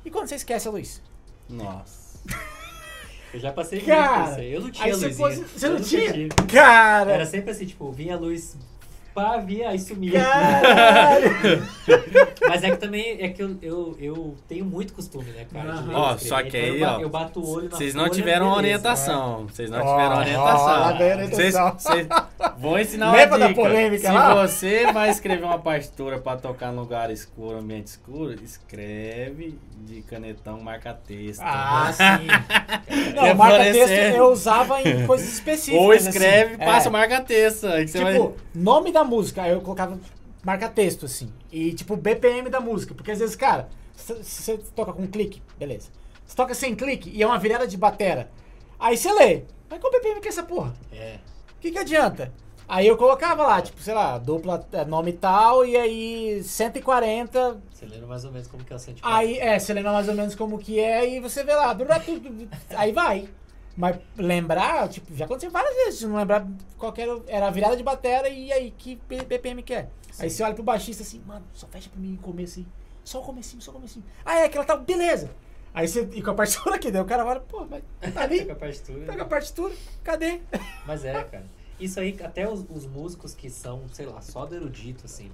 [0.04, 1.02] E quando você esquece a luz?
[1.48, 2.18] Nossa.
[3.32, 4.52] Eu já passei Cara, muito isso aí.
[4.54, 6.28] Eu não tinha aí você você Eu não nunca tinha?
[6.50, 7.12] Cara!
[7.12, 8.56] Era sempre assim, tipo, vinha a luz,
[9.18, 10.12] pá, via, aí sumia.
[10.22, 11.68] Caralho!
[12.48, 15.80] Mas é que também é que eu, eu, eu tenho muito costume, né, cara?
[15.80, 17.94] ler, Ó, só que Então aí, eu, ba- ó, Eu bato o olho na Vocês
[17.94, 18.58] não folha, tiveram beleza.
[18.58, 19.46] orientação.
[19.48, 21.28] Vocês não tiveram orientação.
[21.28, 21.54] Vocês,
[22.58, 23.60] vou ensinar uma Lembra da dica.
[23.60, 24.46] polêmica Se lá?
[24.46, 30.60] você vai escrever uma partitura pra tocar num lugar escuro, ambiente escuro, escreve de canetão
[30.60, 31.42] marca-texto.
[31.42, 33.14] Ah, sim.
[33.14, 35.80] Não, marca-texto eu usava em coisas específicas.
[35.84, 36.64] Ou escreve, assim.
[36.64, 36.90] passa É.
[36.90, 37.66] marca-texto.
[37.86, 38.30] Tipo, vai...
[38.54, 39.98] nome da música, aí eu colocava
[40.44, 41.32] marca-texto, assim.
[41.50, 42.94] E, tipo, BPM da música.
[42.94, 45.88] Porque às vezes, cara, se você toca com clique, beleza.
[46.26, 48.30] Você toca sem clique e é uma virada de batera.
[48.78, 49.42] Aí você lê.
[49.68, 50.74] Mas qual BPM que é essa porra?
[50.92, 51.18] É.
[51.56, 52.32] O que, que adianta?
[52.68, 57.62] Aí eu colocava lá, tipo, sei lá, dupla é, nome tal, e aí 140.
[57.72, 59.10] Você lembra mais ou menos como que é o sentimento.
[59.10, 61.74] Aí, é, você lembra mais ou menos como que é, e você vê lá,
[62.76, 63.26] aí vai.
[63.78, 66.44] Mas lembrar, tipo, já aconteceu várias vezes, não lembrar
[66.76, 69.88] qual que era, era a virada de batera e aí que BPM que é.
[70.18, 72.66] Aí você olha pro baixista assim, mano, só fecha pra mim o começo aí.
[73.04, 74.04] Só o comecinho, só o comecinho.
[74.24, 75.30] Ah, é aquela tal, beleza.
[75.72, 78.44] Aí você, e com a partitura aqui, daí o cara olha, pô, mas tá ali,
[78.46, 79.06] Com a partitura.
[79.06, 80.40] tá com a partitura, cadê?
[80.84, 81.46] Mas é, cara.
[81.78, 85.30] Isso aí, até os, os músicos que são, sei lá, só do erudito, assim.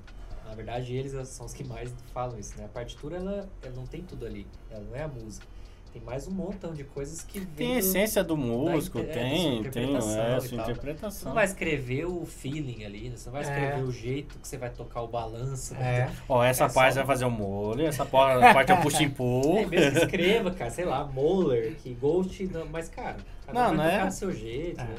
[0.47, 2.67] Na verdade, eles são os que mais falam isso, né?
[2.67, 4.47] A partitura, ela, ela não tem tudo ali.
[4.71, 5.47] Ela não é a música.
[5.95, 9.13] Tem mais um montão de coisas que vem Tem a essência do músico, é, da
[9.13, 10.67] tem, sua tem, interpretação é, sua tal.
[10.67, 11.29] Você interpretação.
[11.29, 13.17] não vai escrever o feeling ali, né?
[13.17, 13.83] Você não vai escrever É.
[13.85, 15.73] o jeito que você vai tocar o balanço.
[15.77, 16.11] É.
[16.29, 19.01] Ó, essa É parte só- vai fazer o molho, essa pa- parte é o push
[19.03, 19.59] and pull.
[19.61, 23.77] É, mesmo escreva, cara, sei lá, Moller, que Ghost, não, mas, cara, cada Não, um
[23.77, 24.85] não é- seu jeito, É.
[24.85, 24.95] né?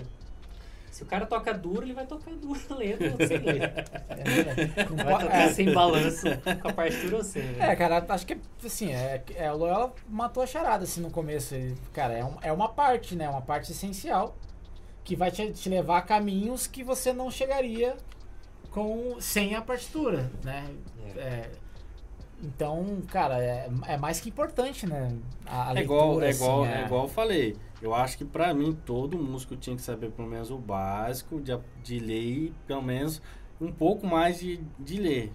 [0.95, 3.69] Se o cara toca duro, ele vai tocar duro lento ou sem ler.
[4.89, 5.49] Não Vai tocar é.
[5.49, 6.21] sem balanço
[6.61, 7.69] com a partitura ou sem, né?
[7.69, 11.53] É, cara, acho que assim, é, é, o Loyola matou a charada assim no começo.
[11.53, 13.29] Ele, cara, é, um- é uma parte, né?
[13.29, 14.37] Uma parte essencial
[15.03, 17.97] que vai te, te levar a caminhos que você não chegaria
[18.71, 20.65] com sem a partitura, né?
[21.17, 21.19] É.
[21.19, 21.51] É,
[22.41, 25.11] então, cara, é, é mais que importante, né?
[25.45, 27.57] A, a É igual, leitura, é, assim, igual, é igual eu falei.
[27.85, 31.51] Eu acho que pra mim todo músico tinha que saber pelo menos o básico de,
[31.83, 33.21] de ler e pelo menos
[33.61, 35.31] um pouco mais de, de ler.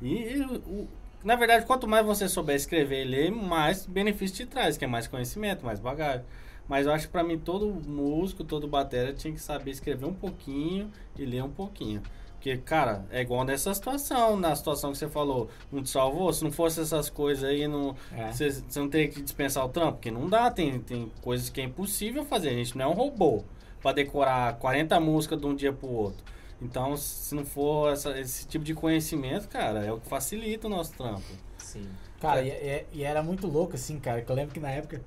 [0.00, 0.88] E, e o-
[1.24, 4.88] na verdade, quanto mais você souber escrever e ler, mais benefício te traz, que é
[4.88, 6.24] mais conhecimento, mais bagagem.
[6.68, 10.14] Mas eu acho que pra mim todo músico, todo batera tinha que saber escrever um
[10.14, 12.02] pouquinho e ler um pouquinho.
[12.42, 16.42] Porque, cara, é igual nessa situação, na situação que você falou, não te salvou, se
[16.42, 18.32] não fosse essas coisas aí, não, É.
[18.32, 19.92] você, você não teria que dispensar o trampo?
[19.92, 22.48] Porque não dá, tem, tem coisas que é impossível fazer.
[22.48, 23.44] A gente não é um robô
[23.80, 26.24] pra decorar 40 músicas de um dia pro outro.
[26.60, 30.70] Então, se não for essa- esse tipo de conhecimento, cara, é o que facilita o
[30.70, 31.22] nosso trampo.
[31.58, 31.86] Sim.
[32.20, 35.00] Cara, e, e- e era muito louco, assim, cara, que eu lembro que na época,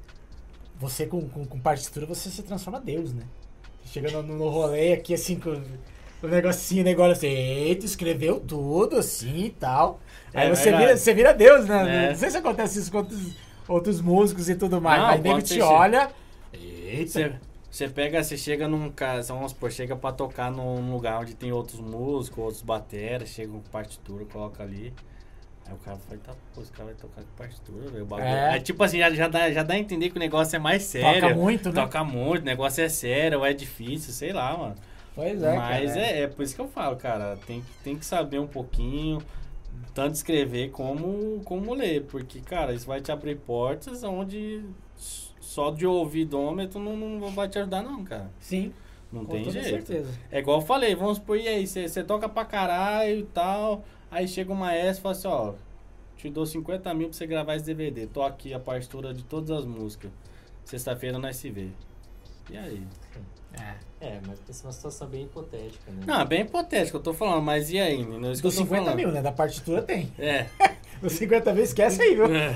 [0.80, 3.24] você com, com, com partitura, você se transforma Deus, né?
[3.84, 5.62] Chegando no, no rolê aqui, assim, com
[6.22, 10.00] o negocinho, o negócio assim, eita, escreveu tudo, assim, e tal.
[10.34, 10.84] Aí É você, verdade.
[10.86, 12.06] vira, você vira Deus, né?
[12.06, 12.10] É.
[12.10, 13.36] Não sei se acontece isso com outros,
[13.68, 16.10] outros músicos e tudo mais, Não, mas nego te olha,
[16.54, 17.34] eita, Você,
[17.72, 21.52] você pega, você chega num caso, vamos supor, chega pra tocar num lugar onde tem
[21.52, 24.94] outros músicos, outros bateras, chega com partitura, coloca ali.
[25.68, 28.08] Aí o cara fala, tá, pô, esse cara vai tocar com partitura, velho.
[28.20, 28.50] É.
[28.52, 30.84] Aí, tipo assim, já, já, dá, já dá a entender que o negócio é mais
[30.84, 31.22] sério.
[31.22, 31.82] toca muito, né?
[31.82, 34.76] Toca muito, o negócio é sério, ou é difícil, sei lá, mano.
[35.16, 36.06] Pois é, Mas cara.
[36.06, 39.22] é, é por isso que eu falo, cara, tem, que- tem que saber um pouquinho,
[39.94, 44.64] tanto escrever como, como ler, porque, cara, isso vai te abrir portas onde
[44.98, 48.30] só de ouvidômetro não, não vai te ajudar, não, cara.
[48.42, 48.74] Sim,
[49.12, 49.88] Não com tem toda jeito.
[49.88, 50.12] certeza.
[50.30, 54.28] É igual eu falei, vamos supor, e aí, você toca pra caralho e tal, aí
[54.28, 55.54] chega uma S e fala assim, ó,
[56.18, 59.50] te dou 50 mil pra você gravar esse DVD, tô aqui a partitura de todas
[59.52, 60.12] as músicas,
[60.66, 61.70] sexta-feira nós se vê.
[62.50, 62.84] E aí?
[63.16, 63.35] É.
[64.02, 66.04] É, mas essa é uma situação bem hipotética, né?
[66.06, 68.28] Não, é bem hipotético, eu tô falando, mas e aí, menino?
[68.28, 68.96] É Dos tô 50 falando.
[68.96, 69.22] mil, né?
[69.22, 70.12] Da partitura tem.
[70.20, 70.48] É.
[71.02, 72.26] Dos 50 mil, esquece aí, viu?
[72.26, 72.56] É,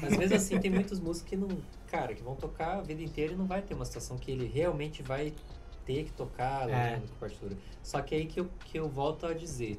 [0.00, 1.48] mas mesmo assim tem muitos músicos que não,
[1.88, 4.46] cara, que vão tocar a vida inteira e não vai ter uma situação que ele
[4.46, 5.32] realmente vai
[5.84, 6.92] ter que tocar É.
[6.94, 7.56] lendo com partitura.
[7.82, 9.78] Só que aí que eu, que eu volto a dizer,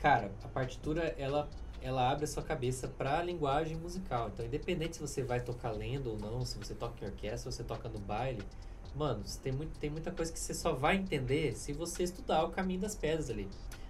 [0.00, 1.48] cara, a partitura ela
[1.82, 4.30] ela abre a sua cabeça para a linguagem musical.
[4.32, 7.56] Então, independente se você vai tocar lendo ou não, se você toca em orquestra, se
[7.58, 8.42] você toca no baile,
[8.96, 12.50] mano, tem, muito, tem muita coisa que você só vai entender se você estudar o
[12.50, 13.48] caminho das pedras ali.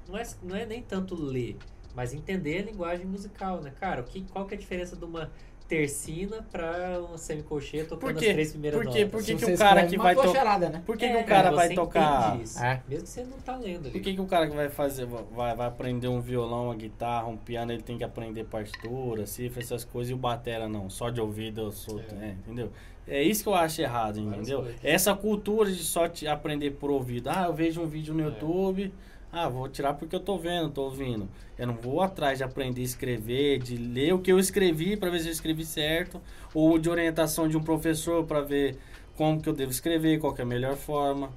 [0.09, 1.57] Não é, não é nem tanto ler,
[1.95, 3.73] mas entender a linguagem musical, né?
[3.79, 5.31] Cara, o que, qual que é a diferença de uma
[5.68, 8.98] tercina pra uma semicolcheia tocando as três primeiras Por quê?
[9.05, 9.11] notas?
[9.11, 10.44] Por que, Se que você o cara escreve, que vai matou a tocar.
[10.44, 10.83] charada, né?
[10.87, 12.40] Por que, É, que o cara você vai entende tocar.
[12.40, 12.83] isso, É.
[12.88, 13.90] Mesmo que você não tá lendo ali.
[13.90, 17.26] Por que, que o cara que vai fazer, vai, vai aprender um violão, uma guitarra,
[17.26, 21.11] um piano, ele tem que aprender partitura, cifra, essas coisas, e o batera não, só
[21.11, 22.26] de ouvido eu sou, É.
[22.26, 22.70] é, entendeu?
[23.09, 24.62] É isso que eu acho errado, Várias entendeu?
[24.62, 24.81] coisas.
[24.85, 27.29] Essa cultura de só te aprender por ouvido.
[27.31, 28.24] Ah, eu vejo um vídeo no É.
[28.26, 28.92] YouTube,
[29.38, 31.29] Ah, vou tirar porque eu tô vendo, tô ouvindo.
[31.59, 35.11] Eu não vou atrás de aprender a escrever, de ler o que eu escrevi para
[35.11, 36.22] ver se eu escrevi certo,
[36.55, 38.79] ou de orientação de um professor para ver
[39.14, 41.31] como que eu devo escrever, qual que é a melhor forma,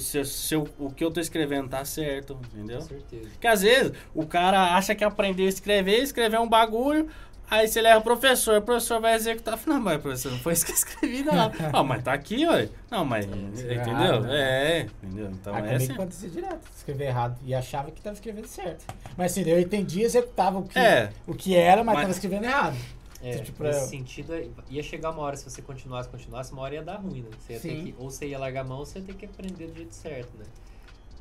[0.00, 2.78] se, se eu- o que eu tô escrevendo tá certo, entendeu?
[2.78, 3.28] Com certeza.
[3.28, 7.06] Porque às vezes o cara acha que aprendeu a escrever, escrever um bagulho,
[7.54, 9.56] aí você leva o professor, o professor vai executar.
[9.58, 11.50] Fala, Não, mas professor, não foi isso que eu escrevi, não.
[11.72, 12.68] ah, mas tá aqui, ué.
[12.90, 13.24] Não, mas.
[13.26, 13.92] escreveu entendeu?
[14.04, 14.40] errado, né?
[14.78, 15.30] É, entendeu?
[15.30, 15.92] Então Ah, é assim.
[15.92, 17.38] acontecia direto, escrever errado.
[17.44, 18.84] E achava que tava escrevendo certo.
[19.16, 21.12] Mas assim, eu entendia, executava o que, É.
[21.26, 22.76] o que era, mas, Mas- tava escrevendo errado.
[23.24, 24.32] É, Tipo, nesse eu- sentido,
[24.68, 27.30] ia chegar uma hora, se você continuasse, continuasse, uma hora ia dar ruim, né?
[27.38, 27.84] Você ia ter Sim.
[27.84, 29.94] que, ou você ia largar a mão, ou você ia ter que aprender do jeito
[29.94, 30.44] certo, né?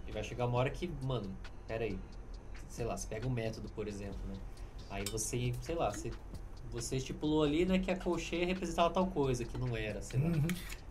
[0.08, 1.30] E vai chegar uma hora que, mano,
[1.67, 2.00] pera aí.
[2.70, 4.34] Sei lá, você pega um método, por exemplo, né?
[4.92, 6.12] Aí você, sei lá, você,
[6.72, 10.28] você estipulou ali, né, que a colcheia representava tal coisa, que não era, sei lá.
[10.28, 10.48] Uhum.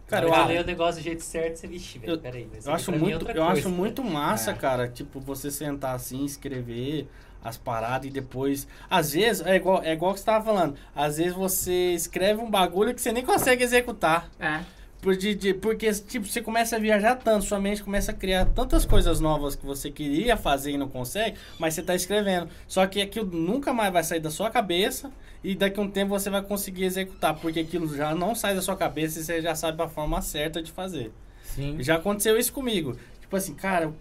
[0.06, 2.48] Cara, eu- ler o negócio do jeito certo, você, vixe, velho, Eu- peraí.
[2.52, 3.76] Mas Eu acho é muito, eu coisa, acho né?
[3.76, 4.54] muito massa, É.
[4.54, 7.06] cara, tipo, você sentar assim, escrever
[7.44, 8.66] as paradas e depois.
[8.88, 10.76] Às vezes, é igual, é igual que você tava falando.
[10.96, 14.28] Às vezes você escreve um bagulho que você nem consegue executar.
[14.40, 14.60] É.
[15.00, 18.44] Por de, de- porque, tipo, você começa a viajar tanto, sua mente começa a criar
[18.46, 22.48] tantas coisas novas que você queria fazer e não consegue, mas você tá escrevendo.
[22.68, 25.10] Só que aquilo nunca mais vai sair da sua cabeça
[25.42, 28.60] e daqui a um tempo você vai conseguir executar, porque aquilo já não sai da
[28.60, 31.10] sua cabeça e você já sabe a forma certa de fazer.
[31.44, 31.76] Sim.
[31.80, 32.94] Já aconteceu isso comigo.
[33.22, 33.94] Tipo assim, cara, eu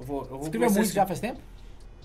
[0.00, 0.22] vou.
[0.22, 1.40] Eu vou Escreveu muito já faz tempo?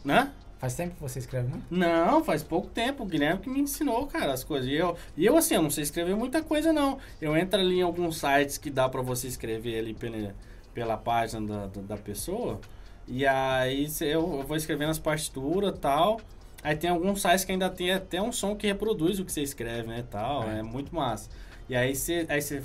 [0.04, 0.32] Né?
[0.58, 1.66] Faz tempo que você escreve muito?
[1.70, 3.04] Não, faz pouco tempo.
[3.04, 4.68] O Guilherme que me ensinou, cara, as coisas.
[4.70, 6.98] E eu, e eu assim, eu não sei escrever muita coisa, não.
[7.22, 10.36] Eu entro ali em alguns sites que dá pra você escrever ali pela,
[10.74, 12.60] pela página da, da, da pessoa.
[13.08, 16.20] E aí eu vou escrevendo as partituras e tal.
[16.64, 19.42] Aí tem alguns sites que ainda tem até um som que reproduz o que você
[19.42, 20.44] escreve, né, tal.
[20.50, 20.60] É.
[20.60, 21.30] É, muito massa.
[21.70, 22.64] E aí você aí você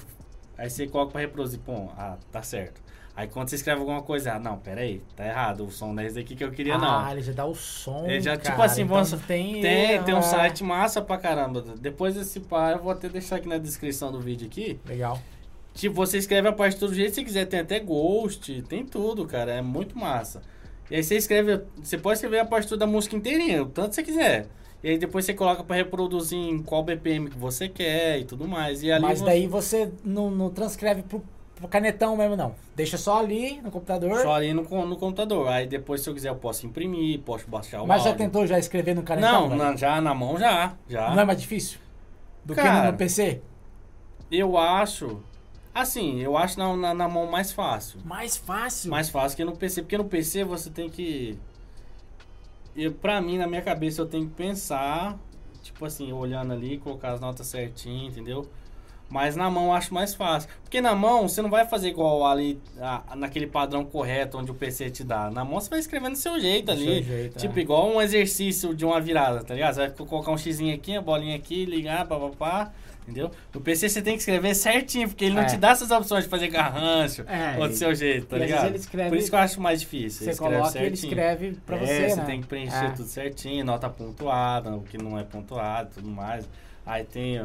[0.57, 2.81] aí você coloca pra reproduzir, pô, ah, tá certo.
[3.14, 6.03] Aí quando você escreve alguma coisa, ah, não, pera aí, tá errado, o som não
[6.03, 7.01] é esse daqui que eu queria, não.
[7.05, 8.07] Ah, ele já dá o som.
[8.07, 11.18] Ele já, tipo cara, assim, então vamos- tem, Tem, tem um ah, site massa pra
[11.18, 11.62] caramba.
[11.79, 14.81] Depois desse par, eu vou até deixar aqui na descrição do vídeo aqui.
[14.87, 15.20] Legal.
[15.75, 17.44] Tipo, você escreve a partitura do jeito que você quiser.
[17.46, 19.53] Tem até Ghost, tem tudo, cara.
[19.53, 20.40] É muito massa.
[20.90, 24.03] E aí você escreve, você pode escrever a partitura da música inteirinha, o tanto você
[24.03, 24.46] quiser.
[24.83, 28.48] E aí depois você coloca pra reproduzir em qual BPM que você quer e tudo
[28.48, 28.83] mais.
[28.83, 31.22] E ali Mas você- daí você não, não transcreve pro
[31.68, 32.55] canetão mesmo, não.
[32.75, 34.20] Deixa só ali no computador.
[34.20, 35.48] Só ali no, no computador.
[35.48, 38.25] Aí depois, se eu quiser, eu posso imprimir, posso baixar o mas já áudio.
[38.25, 39.48] tentou já escrever no canetão?
[39.48, 40.75] Não, não, já na mão já.
[40.88, 41.11] já.
[41.14, 41.79] Não é mais difícil?
[42.44, 43.40] Do que Cara, no, no PC?
[44.31, 45.20] Eu acho.
[45.75, 48.01] Assim, eu acho na, na, na mão mais fácil.
[48.05, 48.90] Mais fácil.
[48.90, 49.83] Mais fácil que no PC.
[49.83, 51.38] Porque no PC você tem que.
[52.77, 55.18] Eu, pra mim, na minha cabeça, eu tenho que pensar.
[55.62, 58.48] Tipo assim, olhando ali, colocar as notas certinho, entendeu?
[59.12, 60.48] Mas na mão eu acho mais fácil.
[60.62, 64.55] Porque na mão você não vai fazer igual ali, a- naquele padrão correto onde o
[64.55, 65.31] PC te dá.
[65.31, 66.85] Na mão você vai escrevendo do seu jeito Do ali.
[66.87, 67.62] seu jeito, tipo, é.
[67.62, 69.75] igual um exercício de uma virada, tá ligado?
[69.75, 72.72] Você vai colocar um xizinho aqui, a bolinha aqui, ligar, papapá.
[73.03, 73.31] Entendeu?
[73.53, 75.46] No PC você tem que escrever certinho, porque ele não É.
[75.46, 78.66] te dá essas opções de fazer garrancho É, ou do seu jeito, tá ligado?
[78.68, 80.25] ele escreve- Por isso que eu acho mais difícil.
[80.25, 81.11] Você coloca e ele certinho.
[81.11, 82.25] escreve pra é, você, você né?
[82.25, 82.90] tem que preencher É.
[82.92, 86.48] tudo certinho, nota pontuada, o que não é pontuado e tudo mais.
[86.87, 87.44] Aí tem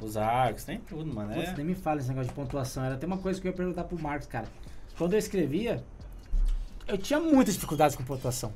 [0.00, 1.32] os arcos, tem tudo, mano.
[1.34, 1.54] Putz, É.
[1.56, 2.84] nem me fala esse negócio de pontuação.
[2.84, 4.46] Era até uma coisa que eu ia perguntar pro Marcos, cara.
[4.98, 5.82] Quando eu escrevia,
[6.86, 8.52] eu tinha muitas dificuldades com pontuação.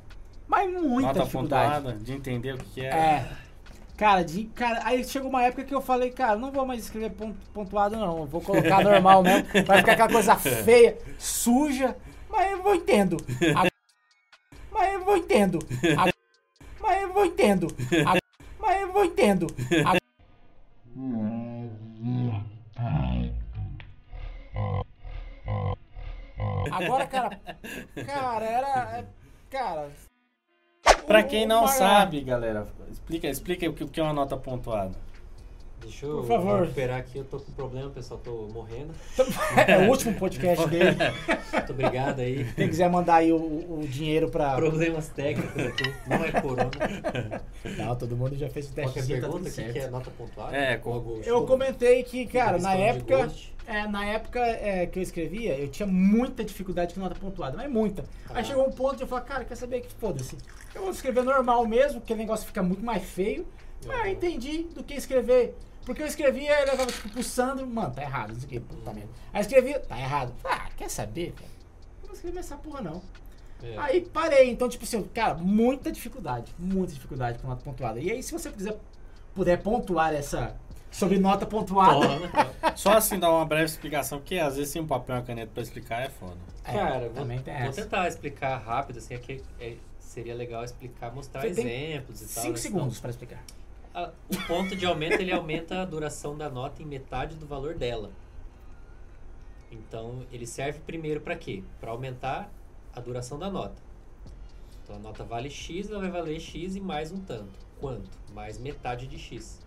[0.47, 1.75] Mas muita Nota dificuldade.
[1.77, 2.89] pontuada, de entender o que, é.
[2.89, 3.29] É.
[3.97, 7.11] Cara, de, cara, aí chegou uma época que eu falei, cara, não vou mais escrever
[7.11, 8.27] pon- pontuado, não.
[8.27, 9.45] Vou colocar normal mesmo.
[9.67, 11.97] Vai ficar aquela coisa feia, suja.
[12.31, 13.17] Mas eu vou entendo.
[13.57, 13.67] A-
[14.71, 15.59] Mas eu vou entendo.
[15.99, 16.13] A-
[16.81, 17.67] Mas eu vou entendo.
[18.07, 18.19] A-
[18.61, 19.47] Mas eu vou entendo.
[26.71, 27.41] Agora, cara.
[28.07, 28.99] Cara, era.
[28.99, 29.05] é,
[29.51, 29.91] Cara.
[31.07, 34.95] Pra quem não sabe, galera, explica, explica o que é uma nota pontuada.
[35.81, 36.61] Deixa eu Por favor.
[36.63, 38.93] recuperar aqui, eu tô com problema, pessoal, tô morrendo.
[39.67, 40.97] É o último podcast dele.
[41.53, 42.45] Muito obrigado aí.
[42.55, 44.55] Quem quiser mandar aí o, o dinheiro pra.
[44.55, 46.71] Problemas técnicos aqui, não é corona.
[47.77, 49.15] Não, todo mundo já fez o Qualquer teste.
[49.15, 50.57] Tá pergunta, o que, é nota pontuada?
[50.57, 51.27] É, Qual ghost?
[51.29, 53.31] Eu comentei que, cara, na época.
[53.67, 57.71] É, na época é, que eu escrevia, eu tinha muita dificuldade com nota pontuada, mas
[57.71, 58.03] muita.
[58.31, 58.45] Aí Ah.
[58.45, 60.39] chegou um ponto de eu falar, cara, quer saber que foda-se.
[60.75, 63.47] Eu vou escrever normal mesmo, porque o negócio fica muito mais feio.
[63.87, 65.55] Mas eu entendi do que escrever.
[65.89, 69.09] Porque eu escrevia e levava tipo pro Sandro, mano, tá errado, isso aqui, puta merda.
[69.33, 70.35] Aí escrevia, tá errado.
[70.45, 71.47] Ah, quer saber, cara?
[71.49, 73.03] Eu não vou escrever essa porra não.
[73.63, 73.75] É.
[73.79, 77.99] Aí parei, então, tipo assim, cara, muita dificuldade, muita dificuldade com nota pontuada.
[77.99, 78.79] E aí, se você quiser,
[79.35, 80.55] puder pontuar essa,
[80.91, 82.07] Sobre nota pontuada.
[82.07, 82.53] Toma.
[82.77, 85.51] Só assim dar uma breve explicação, porque às vezes sem um papel e uma caneta
[85.55, 86.37] pra explicar é foda.
[86.65, 87.81] É, Cara, vou, também tem vou essa.
[87.83, 92.43] tentar explicar rápido, assim, aqui é- seria legal explicar, mostrar Você tem exemplos e tal.
[92.43, 92.61] Cinco né?
[92.61, 93.43] segundos pra explicar.
[93.99, 97.75] A- o ponto de aumento ele aumenta a duração da nota em metade do valor
[97.75, 98.13] dela.
[99.73, 101.65] Então ele serve primeiro para quê?
[101.81, 102.49] Para aumentar
[102.95, 103.83] a duração da nota.
[104.85, 107.59] Então a nota vale x, ela vai valer x e mais um tanto.
[107.81, 108.09] Quanto?
[108.33, 109.61] Mais metade de x.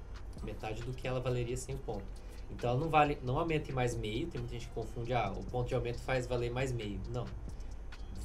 [0.43, 2.05] Metade do que ela valeria sem o ponto.
[2.49, 4.27] Então ela não vale, não aumenta em mais meio.
[4.27, 7.01] Tem muita gente que confunde, ah, o ponto de aumento faz valer mais meio.
[7.09, 7.25] Não.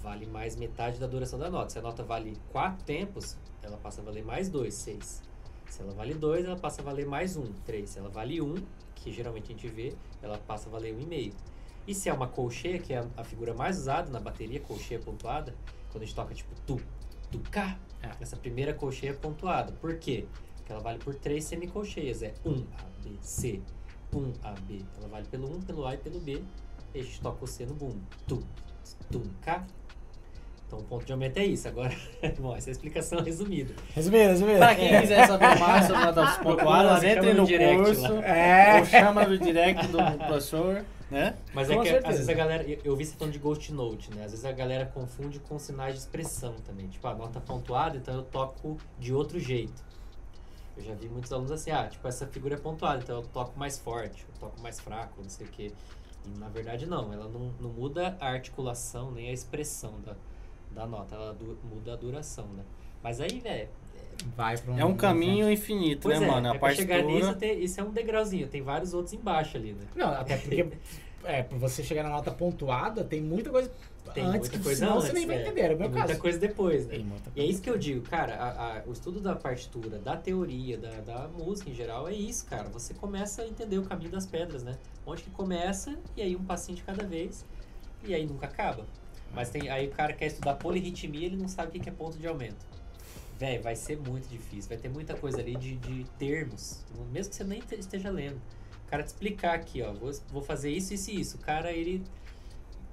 [0.02, 1.70] Vale mais metade da duração da nota.
[1.70, 5.25] Se a nota vale 4 tempos, ela passa a valer mais 2, 6.
[5.68, 7.88] Se ela vale 2, ela passa a valer mais 1, 3.
[7.90, 8.54] Se ela vale 1,
[8.94, 11.32] que geralmente a gente vê, ela passa a valer 1,5.
[11.86, 14.98] E se é uma colcheia, que é a, a figura mais usada na bateria, colcheia
[14.98, 15.54] pontuada,
[15.90, 16.80] quando a gente toca tipo tu,
[17.30, 18.10] tu, cá, É.
[18.20, 19.72] essa primeira colcheia é pontuada.
[19.72, 20.26] Por quê?
[20.56, 22.22] Porque ela vale por três semicolcheias.
[22.22, 23.62] É 1, A, B, C.
[24.12, 24.84] 1, A, B.
[24.96, 26.42] Ela vale pelo 1, pelo A e pelo B.
[26.94, 28.00] E a gente toca o C no bumbo.
[28.26, 28.42] Tu,
[29.10, 29.64] tu, cá.
[30.66, 31.68] Então o ponto de aumento é isso.
[31.68, 31.94] Agora,
[32.38, 33.72] bom, essa é a explicação resumida.
[33.94, 34.58] Resumindo, resumindo.
[34.58, 38.14] Pra quem quiser saber mais sobre notas pontuadas, entre no no direct curso.
[38.14, 38.26] lá.
[38.26, 38.78] É.
[38.80, 41.36] Ou chama no direct do professor, né?
[41.54, 42.08] Mas Com é que certeza.
[42.08, 42.62] às vezes a galera.
[42.64, 44.24] Eu, eu vi você falando de Ghost Note, né?
[44.24, 46.88] Às vezes a galera confunde com sinais de expressão também.
[46.88, 49.86] Tipo, a nota pontuada, então eu toco de outro jeito.
[50.76, 53.58] Eu já vi muitos alunos assim, ah, tipo, essa figura é pontuada, então eu toco
[53.58, 55.72] mais forte, eu toco mais fraco, não sei o quê.
[56.26, 60.14] E na verdade não, ela não, não muda a articulação nem a expressão da,
[60.76, 62.62] da nota, ela du- muda a duração, né?
[63.02, 63.68] Mas aí, velho,
[64.34, 66.50] Vai pra É um caminho infinito, pois né, é, mano?
[66.50, 67.34] A é pra chegar nisso, partitura.
[67.54, 69.84] tem, isso é um degrauzinho, tem vários outros embaixo ali, né?
[69.94, 70.66] Não, até porque
[71.22, 73.70] é, pra você chegar na nota pontuada, tem muita coisa
[74.14, 75.42] Tem antes muita que coisa senão antes, você nem vai é.
[75.42, 75.60] entender.
[75.60, 76.20] Era o meu Tem muita caso.
[76.20, 76.94] coisa depois, né?
[76.94, 77.52] Tem muita E é coisa.
[77.52, 81.28] isso que eu digo, cara, a- a- o estudo da partitura, da teoria, da, da
[81.28, 82.70] música em geral, é isso, cara.
[82.70, 84.78] Você começa a entender o caminho das pedras, né?
[85.04, 87.44] Onde que começa, e aí um passinho de cada vez,
[88.02, 88.86] e aí nunca acaba.
[89.34, 91.92] Mas tem, aí o cara quer estudar polirritmia, ele não sabe o que que é
[91.92, 92.64] ponto de aumento.
[93.38, 97.36] Véi, vai ser muito difícil, vai ter muita coisa ali de, de termos, mesmo que
[97.36, 98.40] você nem te- esteja lendo.
[98.86, 101.36] O cara te explicar aqui, ó, vou, vou fazer isso, isso e isso.
[101.36, 102.02] O cara, ele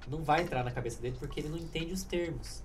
[0.06, 2.62] não vai entrar na cabeça dele porque ele não entende os termos.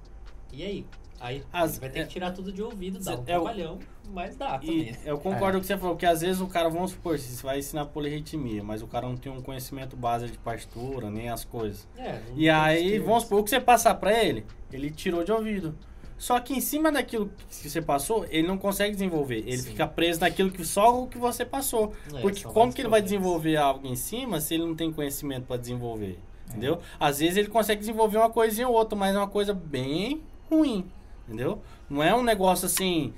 [0.52, 0.86] E aí?
[1.22, 3.80] Aí As- vai ter é- que tirar tudo de ouvido, dar um é o- trabalhão,
[4.14, 4.90] mas dá também.
[4.90, 4.98] E né?
[5.06, 7.44] eu concordo com o que você falou, que às vezes o cara, vamos supor, você
[7.44, 11.44] vai ensinar polirritmia, mas o cara não tem um conhecimento base de partitura, nem as
[11.46, 11.88] coisas.
[11.98, 15.76] É, E aí, vamos supor, o que você passar pra ele, ele tirou de ouvido.
[16.18, 19.38] Só que em cima daquilo que você passou, ele não consegue desenvolver.
[19.38, 19.70] Ele Sim.
[19.70, 21.94] fica preso naquilo que só o que você passou.
[22.14, 25.46] É, Porque como que ele vai desenvolver algo em cima se ele não tem conhecimento
[25.46, 26.20] pra desenvolver?
[26.50, 26.82] Entendeu?
[27.00, 30.86] Às vezes ele consegue desenvolver uma coisinha ou outra, mas é uma coisa bem ruim.
[31.26, 31.62] Entendeu?
[31.90, 33.14] Não é um negócio assim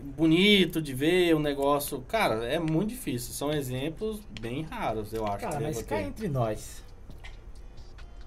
[0.00, 2.00] bonito de ver, um negócio.
[2.08, 3.32] Cara, é muito difícil.
[3.32, 5.38] São exemplos bem raros, eu acho.
[5.38, 6.84] Cara, que mas cá entre nós.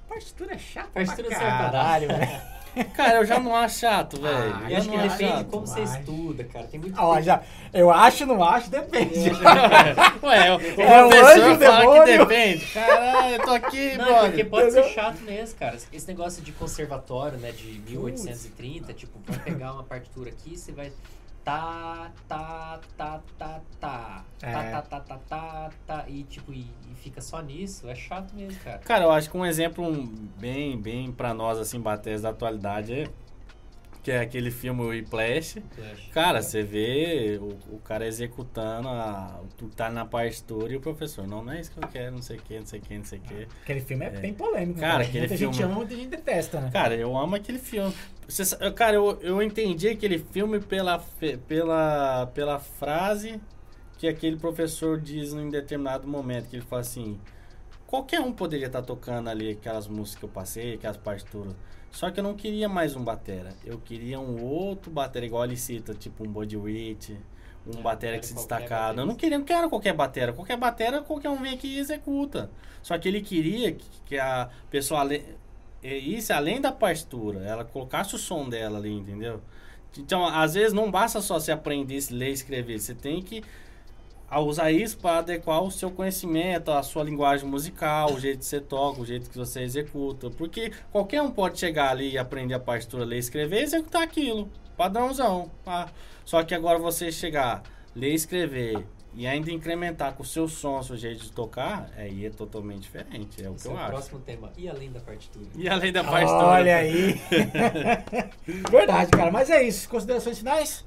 [0.07, 2.59] Partitura é chata Partitura pra pra caralho, velho.
[2.95, 4.55] Cara, eu já não acho chato, velho.
[4.63, 5.45] Ah, Eu acho que depende de chato.
[5.47, 6.67] como você estuda, cara.
[6.67, 7.41] Tem muito Ó, já,
[7.74, 9.13] eu acho, não acho, depende.
[10.24, 12.65] Ué, o É o professor anjo, o fala que depende.
[12.67, 14.30] Caralho, eu tô aqui, Não, brother.
[14.30, 15.78] porque pode ser chato mesmo, cara.
[15.91, 20.91] Esse negócio de conservatório, né, de 1830, tipo, vai pegar uma partitura aqui, você vai
[21.50, 24.52] tá, tá, tá, tá, tá, É.
[24.52, 28.34] tá, tá, tá, tá, tá, tá, e tipo, e, e fica só nisso, é chato
[28.36, 28.78] mesmo, cara.
[28.80, 30.06] Cara, eu acho que um exemplo um,
[30.38, 33.08] bem, bem pra nós, assim, bater da atualidade é
[34.02, 35.62] que é aquele filme Whiplash.
[35.72, 36.10] Flash.
[36.14, 40.80] Cara, você vê o, o cara executando a, o que tá na partitura e o
[40.80, 42.82] professor, não, não é isso que eu quero, não sei o que, não sei o
[42.82, 43.47] que, não sei o que.
[43.64, 44.80] Aquele filme é, bem polêmico.
[44.80, 45.04] Cara, né?
[45.04, 46.70] aquele muita gente filme- ama, muita gente detesta, né?
[46.72, 47.93] Cara, eu amo aquele filme.
[48.30, 51.03] Você cara, eu, eu entendi aquele filme pela,
[51.47, 53.41] pela, pela frase
[53.97, 57.19] que aquele professor diz em determinado momento, que ele fala assim,
[57.88, 61.55] qualquer um poderia estar tocando ali aquelas músicas que eu passei, aquelas partituras.
[61.91, 63.55] Só que eu não queria mais um batera.
[63.65, 67.17] Eu queria um outro batera, igual ele cita, tipo um Buddy Rich,
[67.65, 69.01] um É, batera que se destacado.
[69.01, 70.34] Eu não queria, não quero qualquer batera.
[70.34, 72.51] Qualquer batera, qualquer um vem aqui e executa.
[72.84, 75.01] Só que ele queria que, que a pessoa
[75.84, 79.41] é isso além da partitura, ela colocasse o som dela ali, entendeu?
[79.97, 83.43] Então, às vezes não basta só você aprender ler e escrever, você tem que
[84.38, 88.59] usar isso para adequar o seu conhecimento, a sua linguagem musical, o jeito que você
[88.59, 90.30] toca, o jeito que você executa.
[90.30, 94.03] Porque qualquer um pode chegar ali e aprender a partitura, ler e escrever e executar
[94.03, 94.47] aquilo.
[94.77, 95.49] Padrãozão.
[96.23, 97.63] Só que agora você chegar,
[97.95, 98.86] ler e escrever
[99.20, 103.43] e ainda incrementar com o seu som, seu jeito de tocar, aí é totalmente diferente.
[103.43, 103.88] É o que é eu acho.
[103.89, 104.49] próximo tema.
[104.55, 105.45] E além da partitura?
[105.55, 106.45] E além da partitura.
[106.45, 107.20] Olha aí.
[108.72, 109.30] Verdade, cara.
[109.30, 109.89] Mas é isso.
[109.89, 110.86] Considerações finais?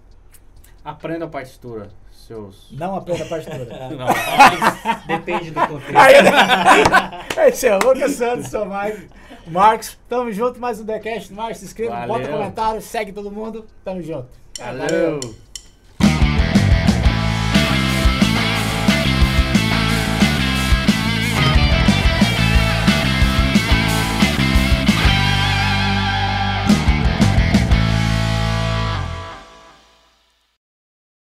[0.83, 1.91] Aprenda a partitura.
[2.11, 2.72] Seus...
[2.72, 3.66] Não aprenda a partitura.
[3.93, 4.07] Não,
[5.07, 5.99] depende do contexto.
[7.37, 9.11] Aí, esse é Lucas Santos, sou Mike.
[9.47, 10.59] Marcos, tamo junto.
[10.59, 11.30] Mais um TheCast.
[11.35, 13.66] Marcos, se inscreva, bota bota comentário, segue todo mundo.
[13.85, 14.30] Tamo junto.
[14.59, 15.20] Valeu.
[15.20, 15.52] Valeu.